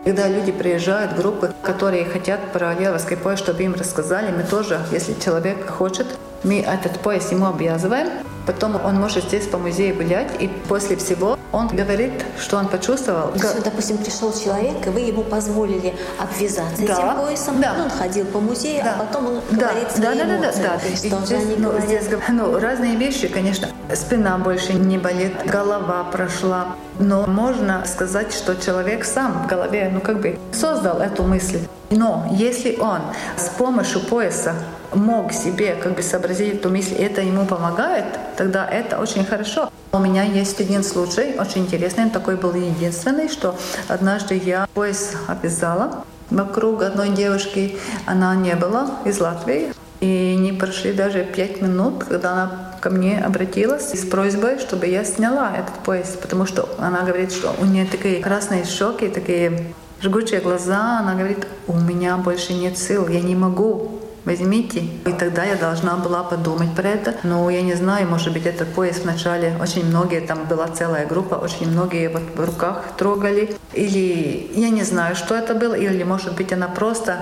Когда 0.04 0.28
люди 0.28 0.52
приезжают, 0.52 1.16
группы, 1.16 1.52
которые 1.62 2.04
хотят 2.04 2.52
про 2.52 2.72
левовский 2.74 3.16
пояс, 3.16 3.40
чтобы 3.40 3.64
им 3.64 3.74
рассказали, 3.74 4.30
мы 4.30 4.44
тоже, 4.44 4.78
если 4.92 5.14
человек 5.14 5.68
хочет, 5.68 6.06
мы 6.44 6.60
этот 6.60 6.98
пояс 7.00 7.32
ему 7.32 7.46
обвязываем, 7.46 8.08
потом 8.46 8.76
он 8.84 9.00
может 9.00 9.24
здесь 9.24 9.46
по 9.46 9.58
музею 9.58 9.96
гулять, 9.96 10.28
и 10.38 10.48
после 10.68 10.96
всего 10.96 11.38
он 11.52 11.68
говорит, 11.68 12.12
что 12.38 12.56
он 12.58 12.68
почувствовал. 12.68 13.30
Если, 13.34 13.60
допустим, 13.60 13.98
пришел 13.98 14.32
человек, 14.32 14.86
и 14.86 14.90
вы 14.90 15.00
ему 15.00 15.22
позволили 15.22 15.94
обвязаться 16.20 16.82
Да, 16.86 16.94
этим 16.94 17.16
поясом, 17.24 17.60
да. 17.60 17.74
он 17.82 17.90
ходил 17.90 18.26
по 18.26 18.40
музею, 18.40 18.82
Да. 18.84 18.96
а 18.98 19.04
потом 19.04 19.26
он 19.26 19.40
Да, 19.50 19.68
говорит 19.68 19.88
да, 19.96 20.02
свои 20.02 20.18
да, 20.18 20.24
да, 20.24 20.24
да, 20.24 20.36
эмоции. 20.46 20.62
да. 20.62 20.76
И 20.88 20.92
И 20.92 21.08
Что 21.08 21.24
здесь, 21.24 21.42
они 21.42 21.54
ну, 21.56 21.68
говорят? 21.70 21.86
здесь 21.86 22.02
ну, 22.28 22.58
разные 22.58 22.96
вещи, 22.96 23.28
конечно. 23.28 23.68
Спина 23.94 24.36
больше 24.38 24.74
не 24.74 24.98
болит, 24.98 25.32
голова 25.46 26.04
прошла. 26.04 26.66
Но 26.98 27.26
можно 27.26 27.84
сказать, 27.86 28.32
что 28.34 28.54
человек 28.56 29.04
сам 29.04 29.44
в 29.44 29.46
голове, 29.46 29.90
ну 29.92 30.00
как 30.00 30.20
бы 30.20 30.38
создал 30.52 30.98
эту 31.00 31.22
мысль. 31.22 31.60
Но 31.90 32.26
если 32.32 32.76
он 32.80 33.00
с 33.36 33.48
помощью 33.48 34.00
пояса 34.00 34.54
мог 34.94 35.32
себе 35.32 35.76
как 35.82 35.94
бы 35.94 36.02
сообразить 36.02 36.54
эту 36.54 36.70
мысль, 36.70 36.94
это 36.94 37.20
ему 37.20 37.46
помогает, 37.46 38.04
тогда 38.36 38.66
это 38.66 38.98
очень 38.98 39.24
хорошо. 39.24 39.70
У 39.92 39.98
меня 39.98 40.24
есть 40.24 40.60
один 40.60 40.82
случай, 40.82 41.34
очень 41.38 41.62
интересный, 41.62 42.04
он 42.04 42.10
такой 42.10 42.36
был 42.36 42.54
единственный, 42.54 43.28
что 43.28 43.56
однажды 43.88 44.40
я 44.44 44.66
пояс 44.74 45.12
обвязала 45.28 46.04
вокруг 46.30 46.82
одной 46.82 47.10
девушки, 47.10 47.78
она 48.06 48.34
не 48.34 48.54
была 48.56 48.90
из 49.04 49.20
Латвии, 49.20 49.72
и 50.00 50.36
не 50.36 50.52
прошли 50.52 50.92
даже 50.92 51.24
пять 51.24 51.62
минут, 51.62 52.04
когда 52.04 52.32
она 52.32 52.74
ко 52.80 52.90
мне 52.90 53.18
обратилась 53.24 53.92
с 53.92 54.04
просьбой, 54.04 54.58
чтобы 54.58 54.86
я 54.86 55.04
сняла 55.04 55.52
этот 55.56 55.74
пояс, 55.84 56.18
потому 56.20 56.44
что 56.44 56.68
она 56.78 57.02
говорит, 57.02 57.32
что 57.32 57.54
у 57.58 57.64
нее 57.64 57.86
такие 57.86 58.20
красные 58.22 58.64
щеки, 58.64 59.08
такие 59.08 59.72
жгучие 60.02 60.40
глаза. 60.40 60.98
Она 61.00 61.14
говорит, 61.14 61.46
у 61.66 61.72
меня 61.72 62.16
больше 62.18 62.52
нет 62.52 62.76
сил, 62.76 63.08
я 63.08 63.20
не 63.20 63.34
могу. 63.34 63.93
Возьмите. 64.24 64.80
И 64.80 65.12
тогда 65.12 65.44
я 65.44 65.56
должна 65.56 65.96
была 65.96 66.22
подумать 66.22 66.74
про 66.74 66.88
это. 66.88 67.14
Но 67.24 67.50
я 67.50 67.60
не 67.60 67.74
знаю, 67.74 68.08
может 68.08 68.32
быть, 68.32 68.46
этот 68.46 68.72
пояс 68.72 69.00
вначале 69.00 69.56
очень 69.60 69.84
многие, 69.84 70.20
там 70.20 70.46
была 70.46 70.68
целая 70.68 71.06
группа, 71.06 71.34
очень 71.34 71.70
многие 71.70 72.08
вот 72.08 72.22
в 72.34 72.44
руках 72.44 72.84
трогали. 72.96 73.54
Или 73.74 74.50
я 74.54 74.70
не 74.70 74.82
знаю, 74.82 75.14
что 75.14 75.34
это 75.34 75.54
было. 75.54 75.74
Или, 75.74 76.04
может 76.04 76.34
быть, 76.36 76.52
она 76.52 76.68
просто 76.68 77.18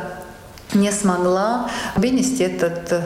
не 0.74 0.92
смогла 0.92 1.68
вынести 1.96 2.42
этот 2.42 2.92
э, 2.92 3.02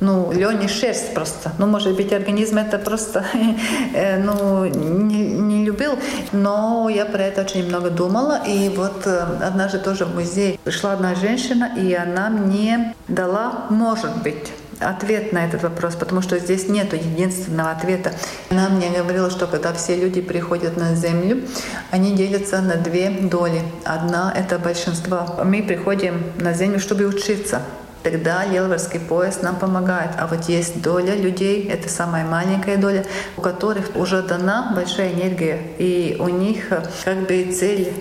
ну, 0.00 0.30
Лене 0.32 0.68
шерсть 0.68 1.14
просто. 1.14 1.52
Ну, 1.58 1.66
может 1.66 1.96
быть, 1.96 2.12
организм 2.12 2.58
это 2.58 2.78
просто 2.78 3.24
э, 3.94 4.18
ну, 4.22 4.66
не, 4.66 5.30
не 5.30 5.64
любил. 5.64 5.98
Но 6.32 6.88
я 6.88 7.06
про 7.06 7.22
это 7.22 7.42
очень 7.42 7.66
много 7.66 7.90
думала. 7.90 8.40
И 8.46 8.68
вот 8.68 9.06
э, 9.06 9.26
однажды 9.42 9.78
тоже 9.78 10.04
в 10.04 10.14
музей 10.14 10.60
пришла 10.64 10.92
одна 10.92 11.14
женщина, 11.14 11.72
и 11.76 11.94
она 11.94 12.28
мне 12.28 12.94
дала, 13.08 13.66
может 13.70 14.22
быть, 14.22 14.52
ответ 14.80 15.32
на 15.32 15.46
этот 15.46 15.62
вопрос, 15.62 15.94
потому 15.94 16.20
что 16.20 16.38
здесь 16.38 16.68
нет 16.68 16.92
единственного 16.92 17.70
ответа. 17.70 18.12
Она 18.50 18.68
мне 18.68 18.90
говорила, 18.90 19.30
что 19.30 19.46
когда 19.46 19.72
все 19.72 19.96
люди 19.96 20.20
приходят 20.20 20.76
на 20.76 20.94
Землю, 20.94 21.42
они 21.90 22.14
делятся 22.14 22.60
на 22.60 22.76
две 22.76 23.10
доли. 23.10 23.62
Одна— 23.84 24.32
это 24.36 24.58
большинство. 24.58 25.40
Мы 25.44 25.62
приходим 25.62 26.22
на 26.38 26.52
Землю, 26.52 26.78
чтобы 26.78 27.06
учиться. 27.06 27.62
Тогда 28.06 28.44
Елварский 28.44 29.00
пояс 29.00 29.42
нам 29.42 29.56
помогает. 29.56 30.12
А 30.16 30.28
вот 30.28 30.44
есть 30.44 30.80
доля 30.80 31.16
людей, 31.16 31.68
это 31.68 31.88
самая 31.88 32.24
маленькая 32.24 32.76
доля, 32.76 33.04
у 33.36 33.40
которых 33.40 33.96
уже 33.96 34.22
дана 34.22 34.70
большая 34.76 35.12
энергия, 35.12 35.58
и 35.78 36.16
у 36.20 36.28
них 36.28 36.68
как 37.04 37.26
бы 37.26 37.52
цель 37.52 37.92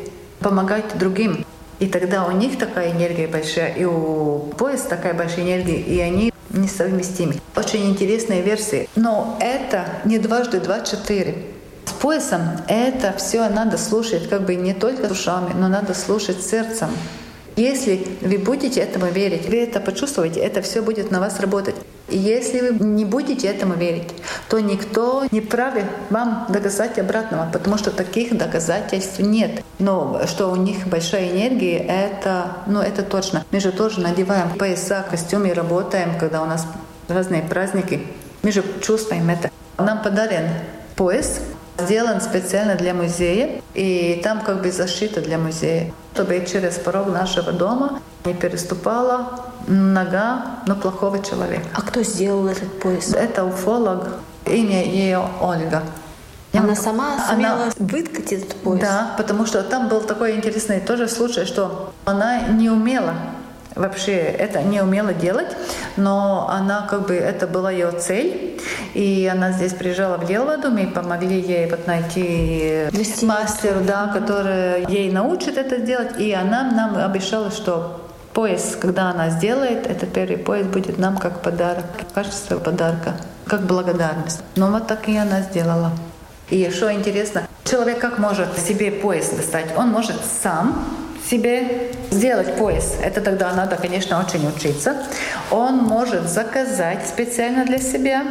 помогать 0.41 0.95
другим. 0.99 1.43
И 1.79 1.87
тогда 1.87 2.27
у 2.27 2.31
них 2.33 2.59
такая 2.59 2.91
энергия 2.91 3.25
большая, 3.25 3.73
и 3.73 3.83
у 3.83 4.53
пояса 4.59 4.89
такая 4.89 5.15
большая 5.15 5.43
энергия, 5.45 5.81
и 5.81 5.99
они 5.99 6.31
несовместимы. 6.51 7.41
Очень 7.55 7.89
интересные 7.89 8.43
версии. 8.43 8.87
Но 8.95 9.39
это 9.41 9.85
не 10.03 10.19
дважды 10.19 10.59
два 10.59 10.81
четыре. 10.81 11.35
С 11.85 11.93
поясом 11.93 12.41
это 12.67 13.11
все 13.17 13.49
надо 13.49 13.79
слушать 13.79 14.29
как 14.29 14.43
бы 14.43 14.53
не 14.53 14.75
только 14.75 15.11
ушами, 15.11 15.53
но 15.55 15.67
надо 15.67 15.95
слушать 15.95 16.45
сердцем. 16.45 16.89
Если 17.55 18.05
вы 18.21 18.37
будете 18.37 18.81
этому 18.81 19.07
верить, 19.07 19.47
вы 19.47 19.63
это 19.63 19.79
почувствуете, 19.79 20.41
это 20.41 20.61
все 20.61 20.81
будет 20.81 21.09
на 21.11 21.21
вас 21.21 21.39
работать. 21.39 21.75
И 22.09 22.17
если 22.17 22.69
вы 22.69 22.85
не 22.85 23.05
будете 23.05 23.47
этому 23.47 23.75
верить, 23.75 24.09
то 24.49 24.59
никто 24.59 25.25
не 25.31 25.41
праве 25.41 25.85
вам 26.09 26.45
доказать 26.49 26.99
обратного, 26.99 27.49
потому 27.51 27.77
что 27.77 27.91
таких 27.91 28.37
доказательств 28.37 29.19
нет. 29.19 29.63
Но 29.79 30.21
что 30.27 30.51
у 30.51 30.55
них 30.55 30.85
большая 30.87 31.31
энергия, 31.31 31.77
это, 31.77 32.57
ну, 32.67 32.81
это 32.81 33.03
точно. 33.03 33.43
Мы 33.51 33.59
же 33.59 33.71
тоже 33.71 34.01
надеваем 34.01 34.49
пояса, 34.57 35.05
костюмы, 35.09 35.53
работаем, 35.53 36.17
когда 36.19 36.43
у 36.43 36.45
нас 36.45 36.67
разные 37.07 37.41
праздники. 37.41 38.01
Мы 38.43 38.51
же 38.51 38.63
чувствуем 38.81 39.29
это. 39.29 39.49
Нам 39.77 40.03
подарен 40.03 40.49
пояс, 40.95 41.39
сделан 41.79 42.21
специально 42.21 42.75
для 42.75 42.93
музея, 42.93 43.61
и 43.73 44.19
там 44.23 44.41
как 44.41 44.61
бы 44.61 44.71
защита 44.71 45.21
для 45.21 45.37
музея, 45.37 45.91
чтобы 46.15 46.45
через 46.49 46.75
порог 46.75 47.07
нашего 47.07 47.51
дома 47.51 47.99
не 48.23 48.33
переступала 48.33 49.41
нога 49.67 50.59
но 50.65 50.75
плохого 50.75 51.21
человека. 51.21 51.67
А 51.73 51.81
кто 51.81 52.03
сделал 52.03 52.47
этот 52.47 52.79
пояс? 52.79 53.13
Это 53.13 53.43
уфолог, 53.43 54.19
имя 54.45 54.85
ее 54.85 55.27
Ольга. 55.41 55.83
Она 56.53 56.73
сама 56.73 57.19
сумела 57.27 57.63
она... 57.63 57.71
выткать 57.77 58.31
этот 58.31 58.55
пояс? 58.55 58.79
Да, 58.79 59.13
потому 59.17 59.45
что 59.45 59.61
там 59.61 59.89
был 59.89 59.99
такой 59.99 60.37
интересный 60.37 60.79
тоже 60.79 61.09
случай, 61.09 61.43
что 61.43 61.91
она 62.05 62.47
не 62.47 62.69
умела 62.69 63.15
вообще 63.75 64.13
это 64.13 64.61
не 64.61 64.81
умела 64.81 65.13
делать, 65.13 65.55
но 65.97 66.49
она 66.49 66.87
как 66.89 67.07
бы 67.07 67.15
это 67.15 67.45
была 67.47 67.71
ее 67.71 67.91
цель, 67.91 68.59
и 68.93 69.29
она 69.31 69.51
здесь 69.51 69.73
приезжала 69.73 70.17
в 70.17 70.25
Делваду, 70.25 70.71
мы 70.71 70.87
помогли 70.87 71.39
ей 71.39 71.69
вот 71.69 71.85
найти 71.87 72.87
мастера, 73.21 73.79
да, 73.81 74.07
который 74.07 74.85
ей 74.91 75.11
научит 75.11 75.57
это 75.57 75.77
делать, 75.77 76.19
и 76.19 76.33
она 76.33 76.71
нам 76.71 76.97
обещала, 76.97 77.51
что 77.51 78.01
пояс, 78.33 78.77
когда 78.79 79.09
она 79.09 79.29
сделает, 79.29 79.87
этот 79.87 80.13
первый 80.13 80.37
пояс 80.37 80.67
будет 80.67 80.97
нам 80.97 81.17
как 81.17 81.41
подарок, 81.41 81.85
в 82.09 82.13
качестве 82.13 82.57
подарка, 82.57 83.15
как 83.45 83.61
благодарность. 83.61 84.41
Но 84.55 84.71
вот 84.71 84.87
так 84.87 85.07
и 85.07 85.17
она 85.17 85.41
сделала. 85.41 85.91
И 86.49 86.69
что 86.69 86.93
интересно, 86.93 87.47
человек 87.63 87.99
как 87.99 88.19
может 88.19 88.57
себе 88.59 88.91
пояс 88.91 89.29
достать? 89.29 89.67
Он 89.75 89.89
может 89.89 90.17
сам 90.41 90.85
себе 91.29 91.91
сделать 92.11 92.55
пояс. 92.55 92.95
Это 93.01 93.21
тогда 93.21 93.53
надо, 93.53 93.75
конечно, 93.75 94.19
очень 94.19 94.47
учиться. 94.47 94.95
Он 95.51 95.77
может 95.77 96.29
заказать 96.29 97.05
специально 97.07 97.65
для 97.65 97.79
себя. 97.79 98.23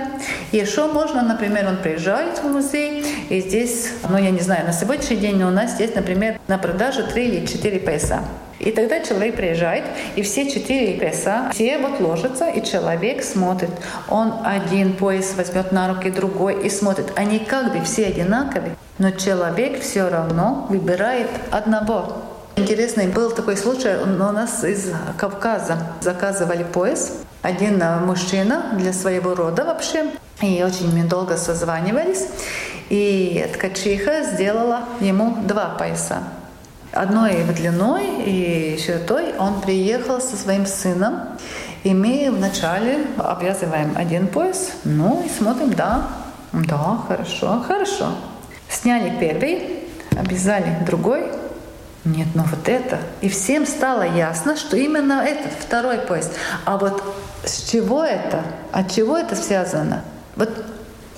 Еще 0.53 0.87
можно, 0.87 1.23
например, 1.23 1.69
он 1.69 1.77
приезжает 1.79 2.39
в 2.39 2.45
музей, 2.45 3.05
и 3.29 3.41
здесь, 3.41 3.91
ну 4.09 4.17
я 4.19 4.31
не 4.31 4.41
знаю, 4.41 4.67
на 4.67 4.73
сегодняшний 4.73 5.17
день 5.17 5.43
у 5.43 5.51
нас 5.51 5.73
здесь, 5.73 5.95
например, 5.95 6.39
на 6.49 6.59
продаже 6.59 7.03
3 7.05 7.25
или 7.25 7.47
4 7.47 7.81
пояса. 7.81 8.21
И 8.61 8.71
тогда 8.71 9.01
человек 9.01 9.37
приезжает, 9.37 9.85
и 10.17 10.23
все 10.23 10.51
четыре 10.51 10.99
пояса, 10.99 11.51
все 11.53 11.77
вот 11.79 12.01
ложатся, 12.01 12.49
и 12.49 12.65
человек 12.65 13.23
смотрит. 13.23 13.71
Он 14.09 14.33
один 14.45 14.95
пояс 14.95 15.35
возьмет 15.37 15.73
на 15.73 15.89
руки, 15.89 16.11
другой 16.11 16.65
и 16.65 16.71
смотрит. 16.71 17.13
Они 17.17 17.41
как 17.41 17.73
бы 17.73 17.85
все 17.85 18.07
одинаковые, 18.07 18.77
но 18.99 19.11
человек 19.11 19.83
все 19.83 20.09
равно 20.09 20.67
выбирает 20.71 21.29
одного. 21.51 22.34
Интересный 22.57 23.09
был 23.09 23.33
такой 23.33 23.57
случай, 23.57 23.97
у 24.01 24.07
нас 24.07 24.63
из 24.63 24.93
Кавказа 25.19 25.77
заказывали 26.01 26.63
пояс. 26.63 27.13
Один 27.43 27.83
мужчина 28.07 28.75
для 28.79 28.93
своего 28.93 29.35
рода 29.35 29.65
вообще. 29.65 30.13
И 30.41 30.63
очень 30.63 31.09
долго 31.09 31.37
созванивались. 31.37 32.27
И 32.91 33.45
ткачиха 33.55 34.23
сделала 34.23 34.85
ему 35.01 35.39
два 35.43 35.71
пояса. 35.71 36.23
Одной 36.93 37.43
в 37.43 37.53
длиной 37.55 38.23
и 38.25 38.81
широтой. 38.81 39.35
Он 39.37 39.61
приехал 39.61 40.21
со 40.21 40.37
своим 40.37 40.65
сыном. 40.65 41.23
И 41.83 41.93
мы 41.93 42.31
вначале 42.31 43.05
обвязываем 43.19 43.95
один 43.97 44.29
пояс. 44.29 44.71
Ну 44.85 45.25
и 45.27 45.29
смотрим, 45.29 45.75
да, 45.75 46.07
да, 46.53 46.99
хорошо, 47.09 47.65
хорошо. 47.67 48.15
Сняли 48.69 49.13
первый, 49.19 49.81
обвязали 50.17 50.79
другой, 50.87 51.25
нет, 52.05 52.29
но 52.35 52.45
вот 52.45 52.69
это. 52.69 52.99
И 53.23 53.29
всем 53.29 53.67
стало 53.67 54.03
ясно, 54.03 54.57
что 54.57 54.77
именно 54.77 55.23
этот 55.25 55.53
второй 55.53 55.99
пояс. 55.99 56.31
А 56.67 56.77
вот 56.77 57.03
с 57.45 57.71
чего 57.71 58.05
это? 58.05 58.43
От 58.73 58.93
чего 58.93 59.17
это 59.17 59.35
связано? 59.37 60.03
Вот 60.37 60.51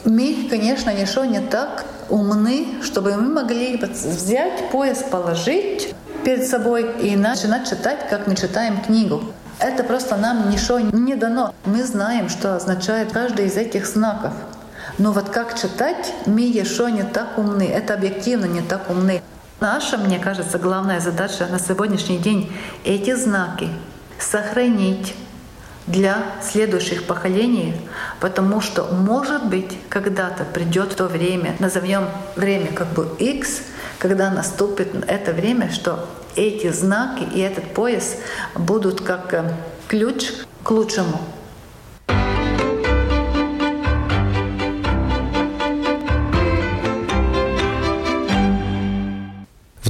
мы, 0.04 0.46
конечно, 0.48 0.90
ничего 0.90 1.24
не 1.24 1.40
так 1.40 1.84
умны, 2.08 2.66
чтобы 2.82 3.16
мы 3.16 3.42
могли 3.42 3.76
взять 3.76 4.70
пояс, 4.70 4.98
положить 5.02 5.92
перед 6.24 6.46
собой 6.46 6.88
и 7.02 7.16
начинать 7.16 7.68
читать, 7.68 8.08
как 8.08 8.28
мы 8.28 8.36
читаем 8.36 8.80
книгу. 8.80 9.22
Это 9.58 9.82
просто 9.82 10.16
нам 10.16 10.50
ничего 10.50 10.78
не 10.78 11.16
дано. 11.16 11.52
Мы 11.64 11.82
знаем, 11.82 12.28
что 12.28 12.54
означает 12.54 13.10
каждый 13.12 13.46
из 13.46 13.56
этих 13.56 13.86
знаков. 13.86 14.32
Но 14.98 15.12
вот 15.12 15.30
как 15.30 15.58
читать, 15.58 16.12
мы 16.26 16.42
еще 16.42 16.90
не 16.92 17.02
так 17.02 17.38
умны. 17.38 17.64
Это 17.64 17.94
объективно 17.94 18.44
не 18.46 18.60
так 18.60 18.88
умны. 18.88 19.22
Наша, 19.60 19.96
мне 19.96 20.18
кажется, 20.18 20.58
главная 20.58 21.00
задача 21.00 21.46
на 21.46 21.58
сегодняшний 21.58 22.18
день— 22.18 22.52
эти 22.84 23.14
знаки 23.14 23.70
сохранить 24.18 25.14
для 25.86 26.18
следующих 26.42 27.04
поколений, 27.04 27.74
потому 28.20 28.60
что, 28.60 28.84
может 28.92 29.46
быть, 29.46 29.78
когда-то 29.88 30.44
придет 30.44 30.96
то 30.96 31.06
время, 31.06 31.56
назовем 31.58 32.08
время 32.34 32.72
как 32.72 32.88
бы 32.88 33.08
X, 33.18 33.62
когда 33.98 34.30
наступит 34.30 34.88
это 35.08 35.32
время, 35.32 35.70
что 35.70 36.06
эти 36.34 36.70
знаки 36.70 37.22
и 37.34 37.40
этот 37.40 37.72
пояс 37.72 38.16
будут 38.54 39.00
как 39.00 39.32
э, 39.32 39.54
ключ 39.88 40.32
к 40.62 40.70
лучшему. 40.70 41.18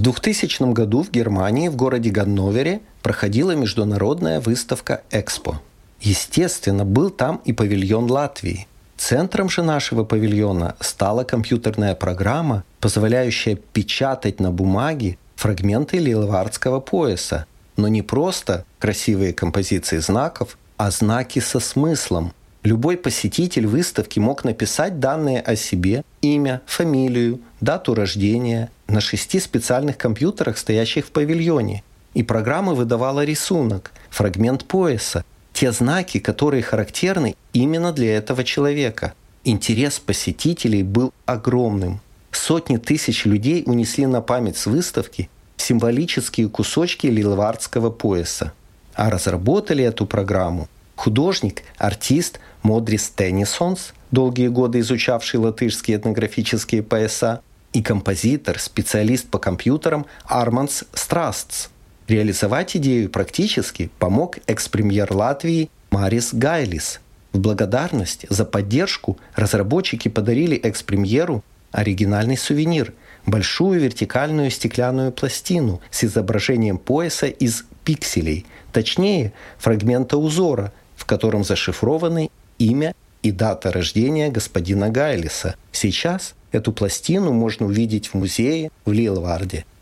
2000 0.06 0.72
году 0.72 1.02
в 1.02 1.10
Германии, 1.10 1.66
в 1.66 1.74
городе 1.74 2.10
Ганновере, 2.10 2.80
проходила 3.02 3.56
международная 3.56 4.40
выставка 4.40 5.02
«Экспо». 5.10 5.60
Естественно, 6.00 6.84
был 6.84 7.10
там 7.10 7.40
и 7.44 7.52
павильон 7.52 8.08
Латвии. 8.08 8.68
Центром 8.96 9.50
же 9.50 9.64
нашего 9.64 10.04
павильона 10.04 10.76
стала 10.78 11.24
компьютерная 11.24 11.96
программа, 11.96 12.62
позволяющая 12.78 13.56
печатать 13.56 14.38
на 14.38 14.52
бумаге 14.52 15.18
фрагменты 15.34 15.98
Лилвардского 15.98 16.78
пояса. 16.78 17.46
Но 17.76 17.88
не 17.88 18.02
просто 18.02 18.64
красивые 18.78 19.32
композиции 19.32 19.98
знаков, 19.98 20.56
а 20.76 20.92
знаки 20.92 21.40
со 21.40 21.58
смыслом. 21.58 22.32
Любой 22.66 22.96
посетитель 22.96 23.64
выставки 23.64 24.18
мог 24.18 24.42
написать 24.42 24.98
данные 24.98 25.40
о 25.40 25.54
себе, 25.54 26.02
имя, 26.20 26.62
фамилию, 26.66 27.38
дату 27.60 27.94
рождения, 27.94 28.70
на 28.88 29.00
шести 29.00 29.38
специальных 29.38 29.96
компьютерах, 29.96 30.58
стоящих 30.58 31.06
в 31.06 31.10
павильоне. 31.12 31.84
И 32.14 32.24
программа 32.24 32.74
выдавала 32.74 33.24
рисунок, 33.24 33.92
фрагмент 34.10 34.64
пояса, 34.64 35.24
те 35.52 35.70
знаки, 35.70 36.18
которые 36.18 36.64
характерны 36.64 37.36
именно 37.52 37.92
для 37.92 38.16
этого 38.16 38.42
человека. 38.42 39.14
Интерес 39.44 40.00
посетителей 40.00 40.82
был 40.82 41.12
огромным. 41.24 42.00
Сотни 42.32 42.78
тысяч 42.78 43.26
людей 43.26 43.62
унесли 43.64 44.06
на 44.06 44.20
память 44.20 44.56
с 44.56 44.66
выставки 44.66 45.30
символические 45.56 46.48
кусочки 46.48 47.06
лилвардского 47.06 47.90
пояса. 47.90 48.52
А 48.94 49.08
разработали 49.08 49.84
эту 49.84 50.04
программу 50.04 50.68
художник, 50.96 51.62
артист 51.78 52.40
Модрис 52.62 53.10
Теннисонс, 53.10 53.92
долгие 54.10 54.48
годы 54.48 54.80
изучавший 54.80 55.38
латышские 55.38 55.98
этнографические 55.98 56.82
пояса, 56.82 57.42
и 57.72 57.82
композитор, 57.82 58.58
специалист 58.58 59.28
по 59.28 59.38
компьютерам 59.38 60.06
Арманс 60.24 60.84
Страстс. 60.94 61.68
Реализовать 62.08 62.74
идею 62.76 63.10
практически 63.10 63.90
помог 63.98 64.38
экс-премьер 64.46 65.12
Латвии 65.12 65.68
Марис 65.90 66.32
Гайлис. 66.32 67.00
В 67.32 67.38
благодарность 67.38 68.24
за 68.30 68.46
поддержку 68.46 69.18
разработчики 69.34 70.08
подарили 70.08 70.56
экс-премьеру 70.56 71.44
оригинальный 71.70 72.38
сувенир– 72.38 72.94
большую 73.26 73.80
вертикальную 73.80 74.50
стеклянную 74.50 75.12
пластину 75.12 75.80
с 75.90 76.04
изображением 76.04 76.78
пояса 76.78 77.26
из 77.26 77.64
пикселей, 77.84 78.46
точнее, 78.72 79.32
фрагмента 79.58 80.16
узора, 80.16 80.72
в 81.06 81.08
котором 81.08 81.44
зашифрованы 81.44 82.30
имя 82.58 82.92
и 83.22 83.30
дата 83.30 83.70
рождения 83.70 84.28
господина 84.28 84.88
Гайлиса. 84.88 85.54
Сейчас 85.70 86.34
эту 86.50 86.72
пластину 86.72 87.32
можно 87.32 87.66
увидеть 87.66 88.08
в 88.08 88.14
музее 88.14 88.72
в 88.84 88.90
Лилварде– 88.90 89.64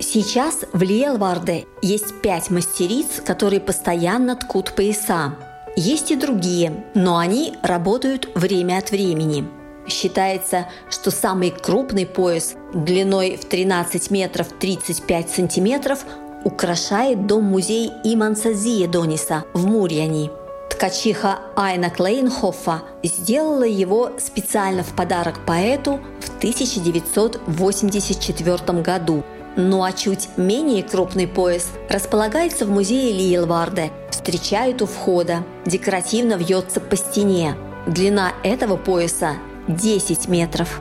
Сейчас 0.00 0.64
в 0.72 0.80
Лиелварде 0.80 1.66
есть 1.82 2.22
пять 2.22 2.50
мастериц, 2.50 3.20
которые 3.26 3.60
постоянно 3.60 4.36
ткут 4.36 4.74
пояса. 4.74 5.34
Есть 5.76 6.10
и 6.10 6.16
другие, 6.16 6.72
но 6.94 7.18
они 7.18 7.54
работают 7.62 8.28
время 8.34 8.78
от 8.78 8.90
времени. 8.90 9.44
Считается, 9.88 10.68
что 10.90 11.10
самый 11.10 11.50
крупный 11.50 12.06
пояс 12.06 12.54
длиной 12.72 13.36
в 13.36 13.44
13 13.46 14.10
метров 14.10 14.48
35 14.58 15.30
сантиметров 15.30 16.04
украшает 16.44 17.26
дом-музей 17.26 17.90
Иманса 18.04 18.52
Зиедониса 18.52 19.44
в 19.54 19.66
Мурьяни. 19.66 20.30
Ткачиха 20.70 21.40
Айна 21.56 21.90
Клейнхоффа 21.90 22.82
сделала 23.02 23.64
его 23.64 24.12
специально 24.18 24.84
в 24.84 24.94
подарок 24.94 25.40
поэту 25.46 25.98
в 26.20 26.28
1984 26.38 28.82
году– 28.82 29.24
ну 29.60 29.82
а 29.82 29.90
чуть 29.90 30.28
менее 30.36 30.84
крупный 30.84 31.26
пояс 31.26 31.72
располагается 31.88 32.64
в 32.64 32.70
музее 32.70 33.12
Лиелварде. 33.12 33.90
Встречают 34.08 34.82
у 34.82 34.86
входа, 34.86 35.42
декоративно 35.66 36.34
вьется 36.34 36.80
по 36.80 36.96
стене. 36.96 37.56
Длина 37.84 38.34
этого 38.44 38.76
пояса 38.76 39.32
10 39.68 40.28
метров. 40.28 40.80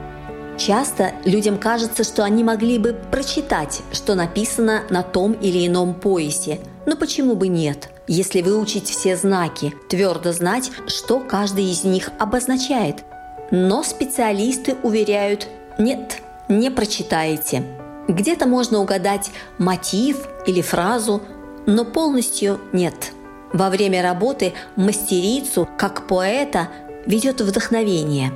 Часто 0.58 1.12
людям 1.24 1.60
кажется, 1.60 2.04
что 2.04 2.24
они 2.24 2.44
могли 2.44 2.80
бы 2.80 2.94
прочитать, 3.12 3.82
что 3.92 4.16
написано 4.16 4.84
на 4.90 5.04
том 5.04 5.34
или 5.34 5.68
ином 5.68 5.94
поясе. 5.94 6.60
Но 6.86 6.96
почему 6.96 7.36
бы 7.36 7.48
нет? 7.48 7.90
Если 8.08 8.42
выучить 8.42 8.90
все 8.90 9.16
знаки, 9.16 9.74
твердо 9.90 10.32
знать, 10.32 10.72
что 10.88 11.20
каждый 11.20 11.66
из 11.66 11.84
них 11.84 12.10
обозначает. 12.18 13.04
Но 13.52 13.84
специалисты 13.84 14.76
уверяют, 14.82 15.48
нет, 15.78 16.22
не 16.50 16.72
прочитаете. 16.72 17.64
Где-то 18.08 18.48
можно 18.48 18.80
угадать 18.80 19.32
мотив 19.58 20.28
или 20.48 20.62
фразу, 20.62 21.22
но 21.66 21.86
полностью 21.86 22.60
нет. 22.72 23.12
Во 23.54 23.70
время 23.70 24.02
работы 24.02 24.54
мастерицу, 24.76 25.68
как 25.78 26.08
поэта, 26.08 26.70
ведет 27.06 27.42
вдохновение. 27.42 28.32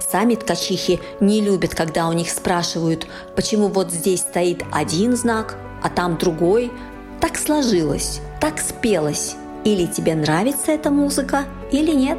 Сами 0.00 0.34
ткачихи 0.34 1.00
не 1.20 1.40
любят, 1.40 1.74
когда 1.74 2.08
у 2.08 2.12
них 2.12 2.30
спрашивают, 2.30 3.06
почему 3.36 3.68
вот 3.68 3.92
здесь 3.92 4.20
стоит 4.20 4.64
один 4.72 5.16
знак, 5.16 5.56
а 5.82 5.88
там 5.88 6.18
другой. 6.18 6.72
Так 7.20 7.36
сложилось, 7.36 8.20
так 8.40 8.58
спелось. 8.58 9.36
Или 9.64 9.86
тебе 9.86 10.14
нравится 10.14 10.72
эта 10.72 10.90
музыка, 10.90 11.44
или 11.70 11.92
нет. 11.92 12.18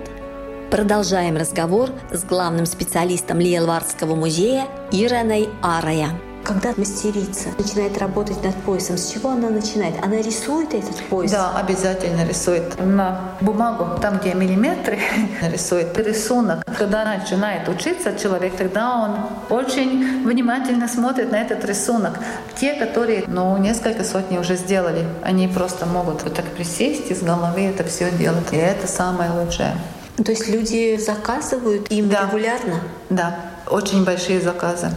Продолжаем 0.70 1.36
разговор 1.36 1.90
с 2.12 2.24
главным 2.24 2.66
специалистом 2.66 3.40
Лиелвардского 3.40 4.16
музея 4.16 4.68
Иреной 4.92 5.50
Арая. 5.62 6.18
Когда 6.44 6.74
мастерица 6.76 7.50
начинает 7.58 7.98
работать 8.00 8.44
над 8.44 8.56
поясом, 8.56 8.98
с 8.98 9.12
чего 9.12 9.30
она 9.30 9.50
начинает? 9.50 9.94
Она 10.04 10.18
рисует 10.18 10.74
этот 10.74 10.96
пояс? 11.04 11.32
Да, 11.32 11.52
обязательно 11.56 12.26
рисует. 12.28 12.80
На 12.80 13.36
бумагу, 13.42 14.00
там, 14.02 14.18
где 14.18 14.34
миллиметры, 14.34 15.00
рисует 15.42 15.98
рисунок. 16.00 16.64
Когда 16.78 17.06
начинает 17.06 17.70
учиться 17.70 18.18
человек, 18.18 18.56
тогда 18.56 18.98
он 18.98 19.56
очень 19.56 20.24
внимательно 20.28 20.88
смотрит 20.88 21.32
на 21.32 21.38
этот 21.42 21.64
рисунок. 21.66 22.18
Те, 22.56 22.74
которые, 22.74 23.26
ну, 23.28 23.56
несколько 23.58 24.04
сотни 24.04 24.38
уже 24.40 24.56
сделали, 24.56 25.06
они 25.22 25.48
просто 25.48 25.86
могут 25.86 26.24
вот 26.24 26.34
так 26.34 26.46
присесть 26.46 27.12
и 27.12 27.16
с 27.16 27.22
головы 27.22 27.66
это 27.66 27.84
все 27.84 28.12
делать. 28.12 28.52
И 28.52 28.58
это 28.58 28.88
самое 28.88 29.32
лучшее. 29.32 29.76
То 30.18 30.32
есть 30.32 30.48
люди 30.50 30.98
заказывают 30.98 31.92
им 31.92 32.10
да. 32.10 32.24
регулярно? 32.24 32.82
Да, 33.10 33.36
очень 33.68 34.04
большие 34.04 34.42
заказы. 34.42 34.90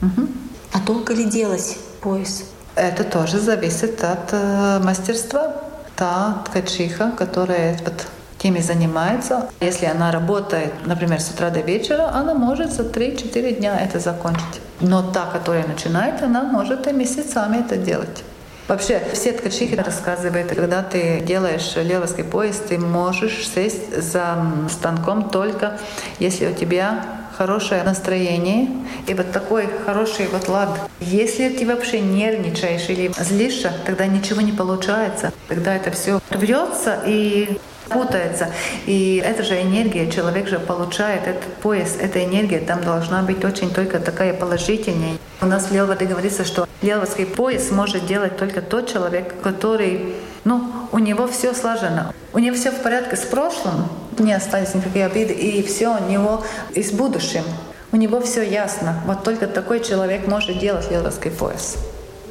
Угу. 0.00 0.41
А 0.72 0.80
долго 0.80 1.14
ли 1.14 1.24
делать 1.24 1.78
пояс? 2.00 2.44
Это 2.74 3.04
тоже 3.04 3.38
зависит 3.38 4.02
от 4.02 4.32
э, 4.32 4.80
мастерства. 4.82 5.54
Та 5.96 6.42
ткачиха, 6.46 7.12
которая 7.16 7.78
вот 7.84 8.06
теми 8.38 8.60
занимается, 8.60 9.50
если 9.60 9.86
она 9.86 10.10
работает, 10.10 10.72
например, 10.86 11.20
с 11.20 11.30
утра 11.30 11.50
до 11.50 11.60
вечера, 11.60 12.10
она 12.12 12.34
может 12.34 12.72
за 12.72 12.82
3-4 12.82 13.58
дня 13.58 13.78
это 13.78 14.00
закончить. 14.00 14.60
Но 14.80 15.02
та, 15.12 15.26
которая 15.26 15.66
начинает, 15.66 16.22
она 16.22 16.42
может 16.42 16.86
и 16.86 16.92
месяцами 16.92 17.58
это 17.58 17.76
делать. 17.76 18.24
Вообще, 18.68 19.02
все 19.12 19.32
ткачихи 19.32 19.76
рассказывают, 19.76 20.48
когда 20.48 20.82
ты 20.82 21.20
делаешь 21.20 21.74
левовский 21.76 22.24
пояс, 22.24 22.56
ты 22.56 22.78
можешь 22.78 23.48
сесть 23.48 24.02
за 24.02 24.36
станком 24.70 25.28
только 25.28 25.78
если 26.18 26.46
у 26.46 26.54
тебя 26.54 27.04
хорошее 27.36 27.82
настроение 27.82 28.68
и 29.06 29.14
вот 29.14 29.32
такой 29.32 29.68
хороший 29.84 30.26
вот 30.28 30.48
лад. 30.48 30.68
Если 31.00 31.48
ты 31.48 31.66
вообще 31.66 32.00
нервничаешь 32.00 32.88
или 32.88 33.10
злишься, 33.18 33.72
тогда 33.84 34.06
ничего 34.06 34.40
не 34.40 34.52
получается. 34.52 35.32
Тогда 35.48 35.74
это 35.74 35.90
все 35.90 36.20
рвется 36.30 37.00
и 37.06 37.58
путается. 37.88 38.50
И 38.86 39.22
это 39.24 39.42
же 39.42 39.60
энергия, 39.60 40.10
человек 40.10 40.48
же 40.48 40.58
получает 40.58 41.26
этот 41.26 41.54
пояс, 41.56 41.96
эта 42.00 42.24
энергия 42.24 42.58
там 42.58 42.82
должна 42.82 43.22
быть 43.22 43.44
очень 43.44 43.70
только 43.70 43.98
такая 43.98 44.32
положительная. 44.32 45.16
У 45.40 45.46
нас 45.46 45.66
в 45.66 45.72
Лелваде 45.72 46.06
говорится, 46.06 46.44
что 46.44 46.66
лелвадский 46.82 47.26
пояс 47.26 47.70
может 47.70 48.06
делать 48.06 48.36
только 48.36 48.62
тот 48.62 48.92
человек, 48.92 49.34
который, 49.42 50.14
ну, 50.44 50.72
у 50.92 50.98
него 50.98 51.26
все 51.26 51.52
сложено, 51.52 52.14
у 52.32 52.38
него 52.38 52.56
все 52.56 52.70
в 52.70 52.80
порядке 52.80 53.16
с 53.16 53.24
прошлым, 53.24 53.88
не 54.18 54.32
остались 54.32 54.74
никакие 54.74 55.06
обиды, 55.06 55.32
и 55.32 55.62
все 55.62 55.96
у 55.96 56.08
него 56.08 56.42
и 56.74 56.82
с 56.82 56.92
будущим. 56.92 57.44
У 57.92 57.96
него 57.96 58.20
все 58.20 58.42
ясно. 58.42 59.02
Вот 59.06 59.22
только 59.22 59.46
такой 59.46 59.80
человек 59.80 60.26
может 60.26 60.58
делать 60.58 60.90
лелвадский 60.90 61.30
пояс. 61.30 61.76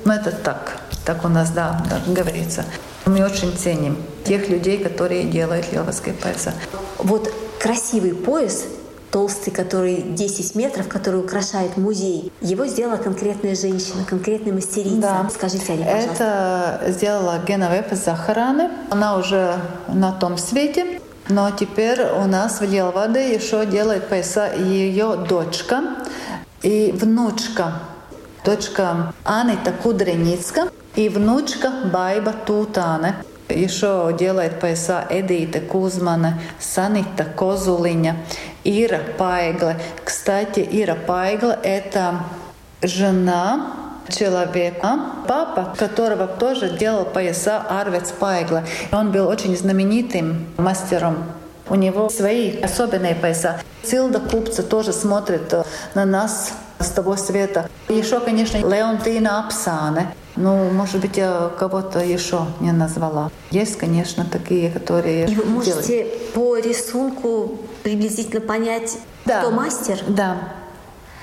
Ну, 0.06 0.14
это 0.14 0.32
так. 0.32 0.78
Так 1.06 1.24
у 1.24 1.28
нас, 1.28 1.52
да, 1.52 1.84
так 1.90 2.14
говорится. 2.14 2.66
Мы 3.06 3.24
очень 3.24 3.56
ценим 3.56 3.98
тех 4.24 4.50
людей, 4.50 4.78
которые 4.78 5.24
делают 5.24 5.72
левовские 5.72 6.14
пояса. 6.14 6.54
Вот 6.98 7.32
красивый 7.60 8.14
пояс 8.14 8.66
толстый, 9.12 9.52
который 9.52 10.02
10 10.02 10.56
метров, 10.56 10.88
который 10.88 11.20
украшает 11.20 11.78
музей. 11.78 12.32
Его 12.42 12.66
сделала 12.66 12.98
конкретная 12.98 13.56
женщина, 13.56 14.06
конкретная 14.08 14.54
мастерица. 14.54 15.02
Да. 15.02 15.30
Скажите, 15.34 15.74
Али, 15.74 15.84
Это 15.84 16.82
сделала 16.88 17.40
Геновепа 17.46 17.96
Захараны. 17.96 18.70
Она 18.90 19.18
уже 19.18 19.58
на 19.90 20.12
том 20.14 20.38
свете. 20.38 21.02
Но 21.32 21.50
теперь 21.50 22.04
у 22.04 22.26
нас 22.26 22.60
в 22.60 22.66
Елваде 22.66 23.34
еще 23.34 23.66
делает 23.66 24.10
пояса 24.10 24.54
ее 24.54 25.16
дочка 25.16 25.82
и 26.62 26.92
внучка. 26.94 27.80
Дочка 28.44 29.14
Анита 29.24 29.72
Кудреницка 29.72 30.68
и 30.94 31.08
внучка 31.08 31.72
Байба 31.86 32.34
Тутане. 32.34 33.16
Еще 33.48 34.14
делает 34.20 34.60
пояса 34.60 35.06
Эдита 35.10 35.62
Кузмана, 35.62 36.38
Санита 36.60 37.24
Козулиня, 37.24 38.18
Ира 38.66 39.00
Пайгла. 39.18 39.76
Кстати, 40.04 40.68
Ира 40.70 40.96
Пайгла— 40.96 41.58
это 41.64 42.26
жена 42.82 43.72
человека, 44.12 45.00
папа, 45.28 45.74
которого 45.78 46.28
тоже 46.28 46.70
делал 46.78 47.06
пояса 47.06 47.62
Арвец 47.70 48.12
Пайгла. 48.12 48.64
Он 48.92 49.12
был 49.12 49.28
очень 49.28 49.56
знаменитым 49.58 50.48
мастером 50.58 51.26
у 51.70 51.76
него 51.76 52.10
свои 52.10 52.60
особенные 52.60 53.16
пояса. 53.16 53.62
Силда 53.84 54.20
Купца 54.20 54.62
тоже 54.62 54.92
смотрит 54.92 55.54
э, 55.54 55.64
на 55.96 56.06
нас 56.06 56.52
с 56.80 56.90
того 56.90 57.16
света. 57.16 57.70
Еще, 57.88 58.20
конечно, 58.20 58.58
Леонтина 58.58 59.46
Апсане. 59.46 60.14
Ну, 60.36 60.70
может 60.72 61.00
быть, 61.00 61.18
я 61.18 61.50
кого-то 61.58 62.00
еще 62.00 62.46
не 62.60 62.72
назвала. 62.72 63.32
Есть, 63.52 63.78
конечно, 63.78 64.26
такие, 64.26 64.70
которые... 64.70 65.28
И 65.28 65.36
вы 65.36 65.46
можете 65.46 66.04
делают. 66.04 66.34
по 66.34 66.58
рисунку 66.58 67.60
приблизительно 67.84 68.42
понять, 68.42 68.98
да. 69.26 69.40
кто 69.42 69.52
мастер? 69.52 70.00
Да. 70.08 70.38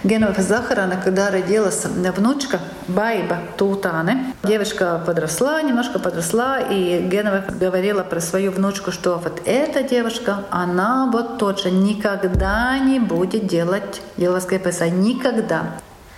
Генова 0.05 0.41
Захарана, 0.41 0.97
когда 1.03 1.31
родилась 1.31 1.85
внучка 1.85 2.61
Байба 2.87 3.39
Тутане, 3.57 4.33
девочка 4.45 5.03
подросла, 5.05 5.61
немножко 5.61 5.99
подросла, 5.99 6.61
и 6.61 7.03
Генова 7.03 7.45
говорила 7.49 8.05
про 8.05 8.21
свою 8.21 8.53
внучку, 8.53 8.93
что 8.93 9.21
вот 9.23 9.43
эта 9.45 9.83
девушка, 9.83 10.45
она 10.51 11.11
вот 11.13 11.39
точно 11.39 11.71
никогда 11.71 12.79
не 12.79 13.01
будет 13.01 13.47
делать 13.47 14.01
еловское 14.17 14.61
пояса. 14.61 14.89
Никогда. 14.89 15.63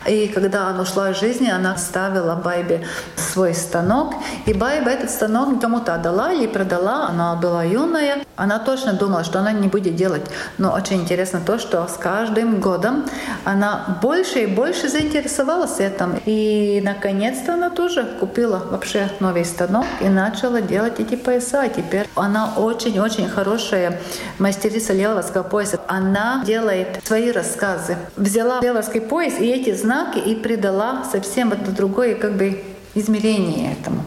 И 0.08 0.28
когда 0.28 0.68
она 0.68 0.82
ушла 0.82 1.10
из 1.10 1.20
жизни, 1.20 1.50
она 1.50 1.76
ставила 1.76 2.34
Байбе 2.34 2.86
свой 3.16 3.54
станок. 3.54 4.14
И 4.46 4.54
Байба 4.54 4.90
этот 4.90 5.10
станок 5.10 5.60
кому-то 5.60 5.94
отдала 5.94 6.32
или 6.32 6.46
продала. 6.46 7.08
Она 7.08 7.34
была 7.36 7.64
юная. 7.64 8.24
Она 8.36 8.58
точно 8.58 8.94
думала, 8.94 9.24
что 9.24 9.40
она 9.40 9.52
не 9.52 9.68
будет 9.68 9.96
делать. 9.96 10.22
Но 10.56 10.72
очень 10.72 11.02
интересно 11.02 11.40
то, 11.44 11.58
что 11.58 11.86
с 11.86 11.98
каждым 11.98 12.60
годом 12.60 13.04
она 13.44 13.98
больше 14.00 14.40
и 14.40 14.46
больше 14.46 14.88
заинтересовалась 14.88 15.78
этим. 15.78 16.18
И 16.24 16.80
наконец-то 16.82 17.54
она 17.54 17.68
тоже 17.68 18.04
купила 18.18 18.62
вообще 18.70 19.10
новый 19.20 19.44
станок 19.44 19.84
и 20.00 20.08
начала 20.08 20.62
делать 20.62 20.98
эти 20.98 21.16
пояса. 21.16 21.64
И 21.64 21.74
теперь 21.74 22.08
она 22.14 22.54
очень-очень 22.56 23.28
хорошая 23.28 24.00
мастерица 24.38 24.94
леловского 24.94 25.42
пояса. 25.42 25.78
Она 25.86 26.42
делает 26.46 27.00
свои 27.04 27.30
рассказы. 27.30 27.96
Взяла 28.16 28.60
леловский 28.62 29.02
пояс 29.02 29.34
и 29.38 29.46
эти 29.46 29.74
знаки 29.90 30.18
и 30.18 30.36
придала 30.36 31.04
совсем 31.10 31.50
вот 31.50 31.74
другое 31.74 32.14
как 32.14 32.36
бы 32.36 32.62
измерение 32.94 33.72
этому. 33.72 34.04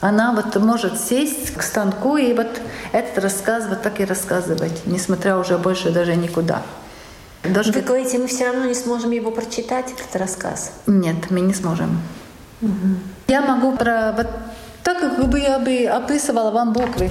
Она 0.00 0.32
вот 0.32 0.56
может 0.56 1.00
сесть 1.00 1.54
к 1.54 1.62
станку 1.62 2.18
и 2.18 2.34
вот 2.34 2.60
этот 2.92 3.24
рассказ 3.24 3.64
вот 3.68 3.80
так 3.82 4.00
и 4.00 4.04
рассказывать, 4.04 4.82
несмотря 4.84 5.38
уже 5.38 5.56
больше 5.56 5.90
даже 5.90 6.16
никуда. 6.16 6.62
Даже 7.44 7.72
Вы 7.72 7.80
говорите, 7.80 8.18
мы 8.18 8.26
все 8.26 8.46
равно 8.46 8.66
не 8.66 8.74
сможем 8.74 9.10
его 9.10 9.30
прочитать, 9.30 9.86
этот 9.92 10.14
рассказ? 10.16 10.72
Нет, 10.86 11.30
мы 11.30 11.40
не 11.40 11.54
сможем. 11.54 12.00
Угу. 12.60 12.88
Я 13.28 13.40
могу 13.40 13.72
про 13.76 14.12
вот 14.12 14.26
так, 14.82 15.00
как 15.00 15.28
бы 15.28 15.40
я 15.40 15.58
бы 15.58 15.86
описывала 15.86 16.50
вам 16.50 16.72
буквы. 16.74 17.10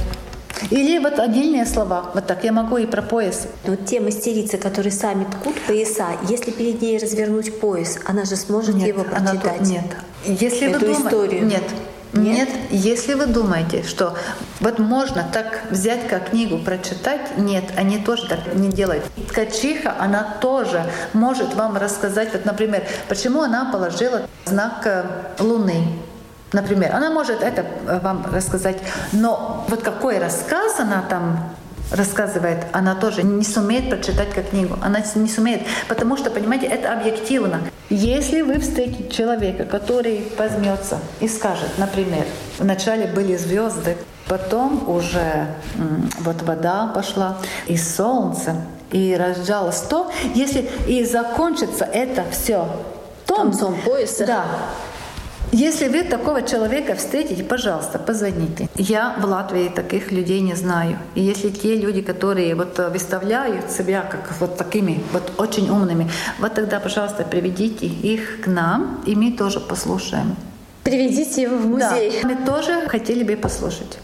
Или 0.70 1.00
вот 1.00 1.20
отдельные 1.20 1.66
слова. 1.66 2.12
Вот 2.14 2.28
так 2.28 2.44
я 2.44 2.52
могу 2.52 2.78
и 2.78 2.86
про 2.86 3.02
пояс. 3.02 3.48
Вот 3.66 3.86
те 3.86 4.00
мастерицы, 4.00 4.58
которые 4.58 4.92
сами 4.92 5.26
ткут 5.26 5.60
пояса, 5.62 6.08
если 6.30 6.52
перед 6.52 6.82
ней 6.82 6.98
развернуть 6.98 7.60
пояс, 7.60 8.00
она 8.06 8.26
же 8.26 8.36
сможет 8.36 8.76
нет, 8.76 8.88
его 8.88 9.04
прочитать? 9.04 9.62
Она, 9.62 9.68
нет. 9.68 9.86
Если 10.26 10.70
Эту 10.70 10.86
вы 10.86 10.94
дум... 10.94 11.08
историю? 11.08 11.46
Нет. 11.46 11.64
Нет. 12.14 12.36
Нет, 12.36 12.50
если 12.72 13.14
вы 13.14 13.28
думаете, 13.28 13.84
что 13.84 14.18
вот 14.60 14.80
можно 14.80 15.26
так 15.32 15.64
взять 15.70 16.08
как 16.10 16.32
книгу, 16.32 16.58
прочитать, 16.58 17.38
нет, 17.38 17.64
они 17.78 18.00
тоже 18.00 18.28
так 18.28 18.54
не 18.54 18.68
делают. 18.68 19.06
Ткачиха, 19.30 19.96
она 19.98 20.36
тоже 20.42 20.86
может 21.14 21.54
вам 21.54 21.78
рассказать, 21.78 22.34
вот, 22.34 22.44
например, 22.44 22.84
почему 23.08 23.42
она 23.42 23.72
положила 23.72 24.24
знак 24.46 24.82
э, 24.86 25.06
Луны. 25.40 25.86
Например, 26.54 26.94
она 26.94 27.10
может 27.10 27.42
это 27.42 27.66
э, 27.88 28.00
вам 28.00 28.26
рассказать, 28.32 28.78
но 29.14 29.66
вот 29.70 29.82
какой 29.84 30.20
рассказ 30.20 30.80
она 30.80 31.04
там 31.10 31.54
рассказывает, 31.92 32.66
она 32.72 32.96
тоже 32.96 33.24
не 33.24 33.44
сумеет 33.44 33.90
прочитать 33.90 34.34
как 34.34 34.50
книгу. 34.50 34.78
Она 34.82 35.00
не 35.16 35.28
сумеет, 35.28 35.62
потому 35.88 36.18
что, 36.18 36.30
понимаете, 36.30 36.68
это 36.68 36.94
объективно. 36.94 37.62
Если 37.90 38.42
вы 38.42 38.60
встретите 38.60 39.10
человека, 39.10 39.66
который 39.66 40.26
возьмется 40.38 41.00
и 41.20 41.28
скажет, 41.28 41.70
например, 41.78 42.26
вначале 42.60 43.08
были 43.08 43.36
звезды, 43.36 43.98
потом 44.28 44.90
уже 44.90 45.48
вот 46.20 46.42
вода 46.44 46.88
пошла, 46.88 47.38
и 47.68 47.76
солнце, 47.78 48.56
и 48.92 49.16
разжалось 49.18 49.82
то, 49.82 50.10
если 50.34 50.70
и 50.88 51.04
закончится 51.04 51.86
это 51.86 52.24
все 52.32 52.68
концом 53.28 53.76
пояса. 53.86 54.26
Да, 54.26 54.46
если 55.52 55.90
вы 55.90 56.04
такого 56.04 56.42
человека 56.42 56.96
встретите, 56.96 57.44
пожалуйста, 57.44 58.00
позвоните. 58.00 58.70
Я 58.76 59.16
в 59.20 59.26
Латвии 59.26 59.70
таких 59.70 60.12
людей 60.12 60.40
не 60.42 60.56
знаю. 60.56 60.98
И 61.16 61.22
если 61.22 61.50
те 61.50 61.76
люди, 61.76 62.02
которые 62.02 62.56
вот 62.56 62.80
э, 62.80 62.90
выставляют 62.90 63.70
себя 63.70 64.02
как 64.02 64.32
вот 64.40 64.58
такими 64.58 65.04
вот 65.12 65.32
очень 65.38 65.70
умными, 65.70 66.10
вот 66.40 66.54
тогда, 66.54 66.80
пожалуйста, 66.80 67.24
приведите 67.24 67.86
их 67.86 68.42
к 68.42 68.48
нам, 68.48 69.04
и 69.06 69.16
мы 69.16 69.32
тоже 69.32 69.60
послушаем. 69.60 70.36
Приведите 70.84 71.42
его 71.42 71.58
в 71.58 71.68
музей. 71.68 72.22
Да, 72.22 72.28
мы 72.28 72.46
тоже 72.46 72.88
хотели 72.88 73.24
бы 73.24 73.36
послушать. 73.36 74.00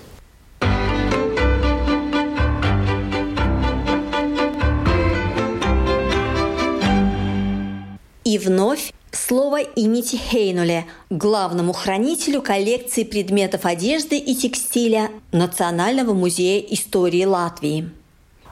И 8.25 8.38
вновь 8.38 8.91
слово 9.17 9.62
Инити 9.75 10.17
Хейнуле, 10.17 10.86
главному 11.10 11.73
хранителю 11.73 12.41
коллекции 12.41 13.03
предметов 13.03 13.65
одежды 13.65 14.17
и 14.17 14.36
текстиля 14.36 15.10
Национального 15.32 16.13
музея 16.13 16.60
истории 16.60 17.25
Латвии. 17.25 17.89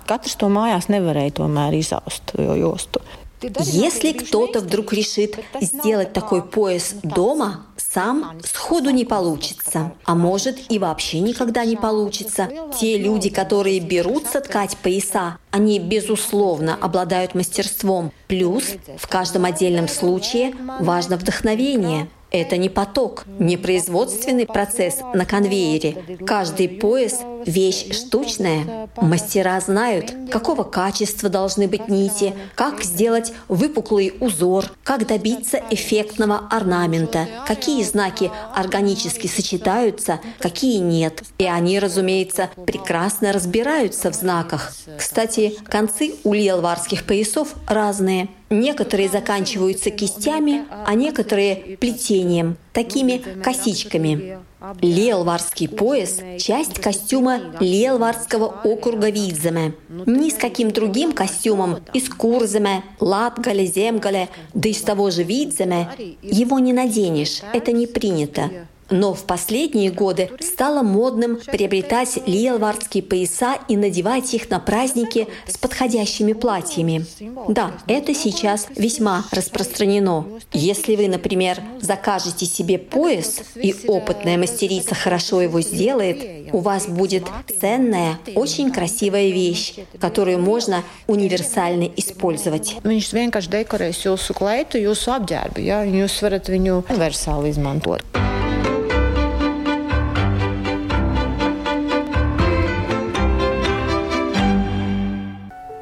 Katrs 0.06 0.36
to 0.38 0.50
mājās 0.54 0.86
nevarēja 0.86 1.34
tomēr 1.40 1.74
izaust 1.80 2.36
jostu. 2.38 3.02
Если 3.42 4.14
кто-то 4.14 4.62
вдруг 4.62 4.94
решит 4.94 5.38
сделать 5.62 6.14
такой 6.14 6.44
пояс 6.44 6.96
дома, 7.04 7.66
сам 7.78 8.40
сходу 8.44 8.90
не 8.90 9.06
получится, 9.06 9.94
а 10.04 10.16
может 10.16 10.72
и 10.72 10.80
вообще 10.80 11.20
никогда 11.20 11.66
не 11.66 11.76
получится. 11.76 12.50
Те 12.80 12.98
люди, 12.98 13.30
которые 13.30 13.80
берутся 13.80 14.42
ткать 14.42 14.78
пояса, 14.78 15.38
они, 15.52 15.80
безусловно, 15.80 16.78
обладают 16.80 17.36
мастерством. 17.36 18.12
Плюс 18.28 18.64
в 18.98 19.08
каждом 19.08 19.46
отдельном 19.46 19.88
случае 19.88 20.54
важно 20.80 21.18
вдохновение. 21.18 22.10
Это 22.36 22.58
не 22.58 22.68
поток, 22.68 23.24
не 23.40 23.56
производственный 23.56 24.46
процесс 24.46 25.00
на 25.14 25.26
конвейере. 25.26 26.18
Каждый 26.28 26.68
пояс– 26.68 27.22
вещь 27.46 27.94
штучная. 27.94 28.90
Мастера 28.98 29.58
знают, 29.62 30.14
какого 30.30 30.64
качества 30.64 31.30
должны 31.30 31.70
быть 31.70 31.88
нити, 31.88 32.34
как 32.56 32.84
сделать 32.84 33.32
выпуклый 33.48 34.16
узор, 34.20 34.66
как 34.84 35.08
добиться 35.08 35.62
эффектного 35.70 36.42
орнамента, 36.52 37.26
какие 37.48 37.84
знаки 37.84 38.30
органически 38.54 39.28
сочетаются, 39.28 40.20
какие 40.40 40.80
нет. 40.80 41.24
И 41.38 41.46
они, 41.46 41.80
разумеется, 41.80 42.50
прекрасно 42.66 43.32
разбираются 43.32 44.12
в 44.12 44.14
знаках. 44.14 44.74
Кстати, 44.98 45.56
концы 45.70 46.16
у 46.26 46.34
лелварских 46.34 47.06
поясов 47.06 47.56
разные– 47.66 48.28
Некоторые 48.50 49.10
заканчиваются 49.10 49.90
кистями, 49.90 50.66
а 50.86 50.94
некоторые– 50.94 51.78
плетением, 51.80 52.58
такими 52.74 53.18
косичками. 53.44 54.38
Лелварский 54.82 55.68
пояс– 55.68 56.20
часть 56.40 56.80
костюма 56.80 57.40
Лелварского 57.60 58.46
округа 58.64 59.10
Видземе. 59.10 59.74
Ни 60.06 60.30
с 60.30 60.36
каким 60.36 60.72
другим 60.72 61.12
костюмом 61.12 61.80
из 61.94 62.08
Курземе, 62.08 62.84
Латгале, 63.00 63.66
Земгале, 63.66 64.30
да 64.54 64.70
из 64.70 64.82
того 64.82 65.10
же 65.10 65.24
Видземе 65.24 65.90
его 66.22 66.60
не 66.60 66.74
наденешь, 66.74 67.42
это 67.52 67.72
не 67.72 67.88
принято. 67.88 68.52
Но 68.90 69.14
в 69.14 69.24
последние 69.24 69.92
годы 69.92 70.30
стало 70.40 70.84
модным 70.84 71.38
приобретать 71.46 72.20
лиелвардские 72.26 73.04
пояса 73.04 73.58
и 73.68 73.78
надевать 73.78 74.34
их 74.34 74.50
на 74.50 74.60
праздники 74.60 75.28
с 75.48 75.58
подходящими 75.58 76.34
платьями. 76.34 77.06
Да, 77.48 77.72
это 77.88 78.14
сейчас 78.14 78.68
весьма 78.76 79.26
распространено. 79.32 80.26
Если 80.54 80.96
вы, 80.96 81.08
например, 81.08 81.60
закажете 81.82 82.46
себе 82.46 82.78
пояс, 82.78 83.42
и 83.56 83.76
опытная 83.88 84.38
мастерица 84.38 84.94
хорошо 84.96 85.42
его 85.42 85.62
сделает, 85.62 86.54
у 86.54 86.60
вас 86.60 86.88
будет 86.88 87.24
ценная, 87.60 88.20
очень 88.36 88.72
красивая 88.72 89.30
вещь, 89.32 89.74
которую 90.00 90.40
можно 90.40 90.84
универсально 91.08 91.90
использовать. 91.96 92.76
Viņš 92.84 93.14
vienkārši. 93.14 93.46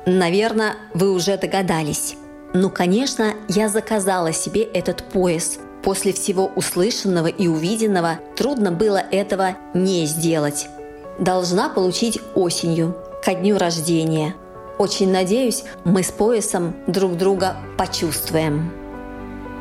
Наверное, 0.06 0.76
вы 0.94 1.12
уже 1.12 1.38
догадались. 1.38 2.16
Ну, 2.54 2.70
конечно, 2.70 3.34
я 3.48 3.70
заказала 3.70 4.34
себе 4.34 4.64
этот 4.64 5.04
пояс. 5.04 5.60
После 5.82 6.14
всего 6.14 6.52
услышанного 6.56 7.28
и 7.28 7.48
увиденного 7.48 8.20
трудно 8.36 8.72
было 8.72 8.98
этого 8.98 9.58
не 9.74 10.06
сделать. 10.06 10.68
Должна 11.20 11.70
получить 11.70 12.20
осенью, 12.36 12.96
ко 13.24 13.34
дню 13.34 13.58
рождения. 13.58 14.36
Очень 14.78 15.12
надеюсь, 15.12 15.64
мы 15.84 16.04
с 16.04 16.12
поясом 16.12 16.76
друг 16.88 17.18
друга 17.18 17.58
почувствуем. 17.78 18.72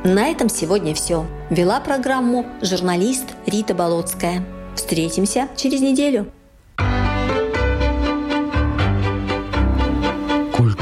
На 0.05 0.29
этом 0.29 0.49
сегодня 0.49 0.95
все. 0.95 1.27
Вела 1.51 1.79
программу 1.81 2.47
журналист 2.61 3.27
Рита 3.47 3.75
Болотская. 3.75 4.45
Встретимся 4.75 5.49
через 5.57 5.81
неделю. 5.81 6.27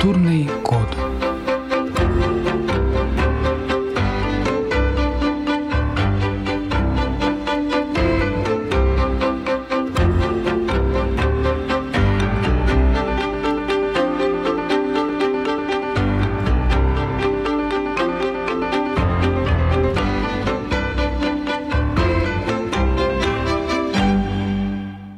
Культурный 0.00 0.48
код. 0.64 1.09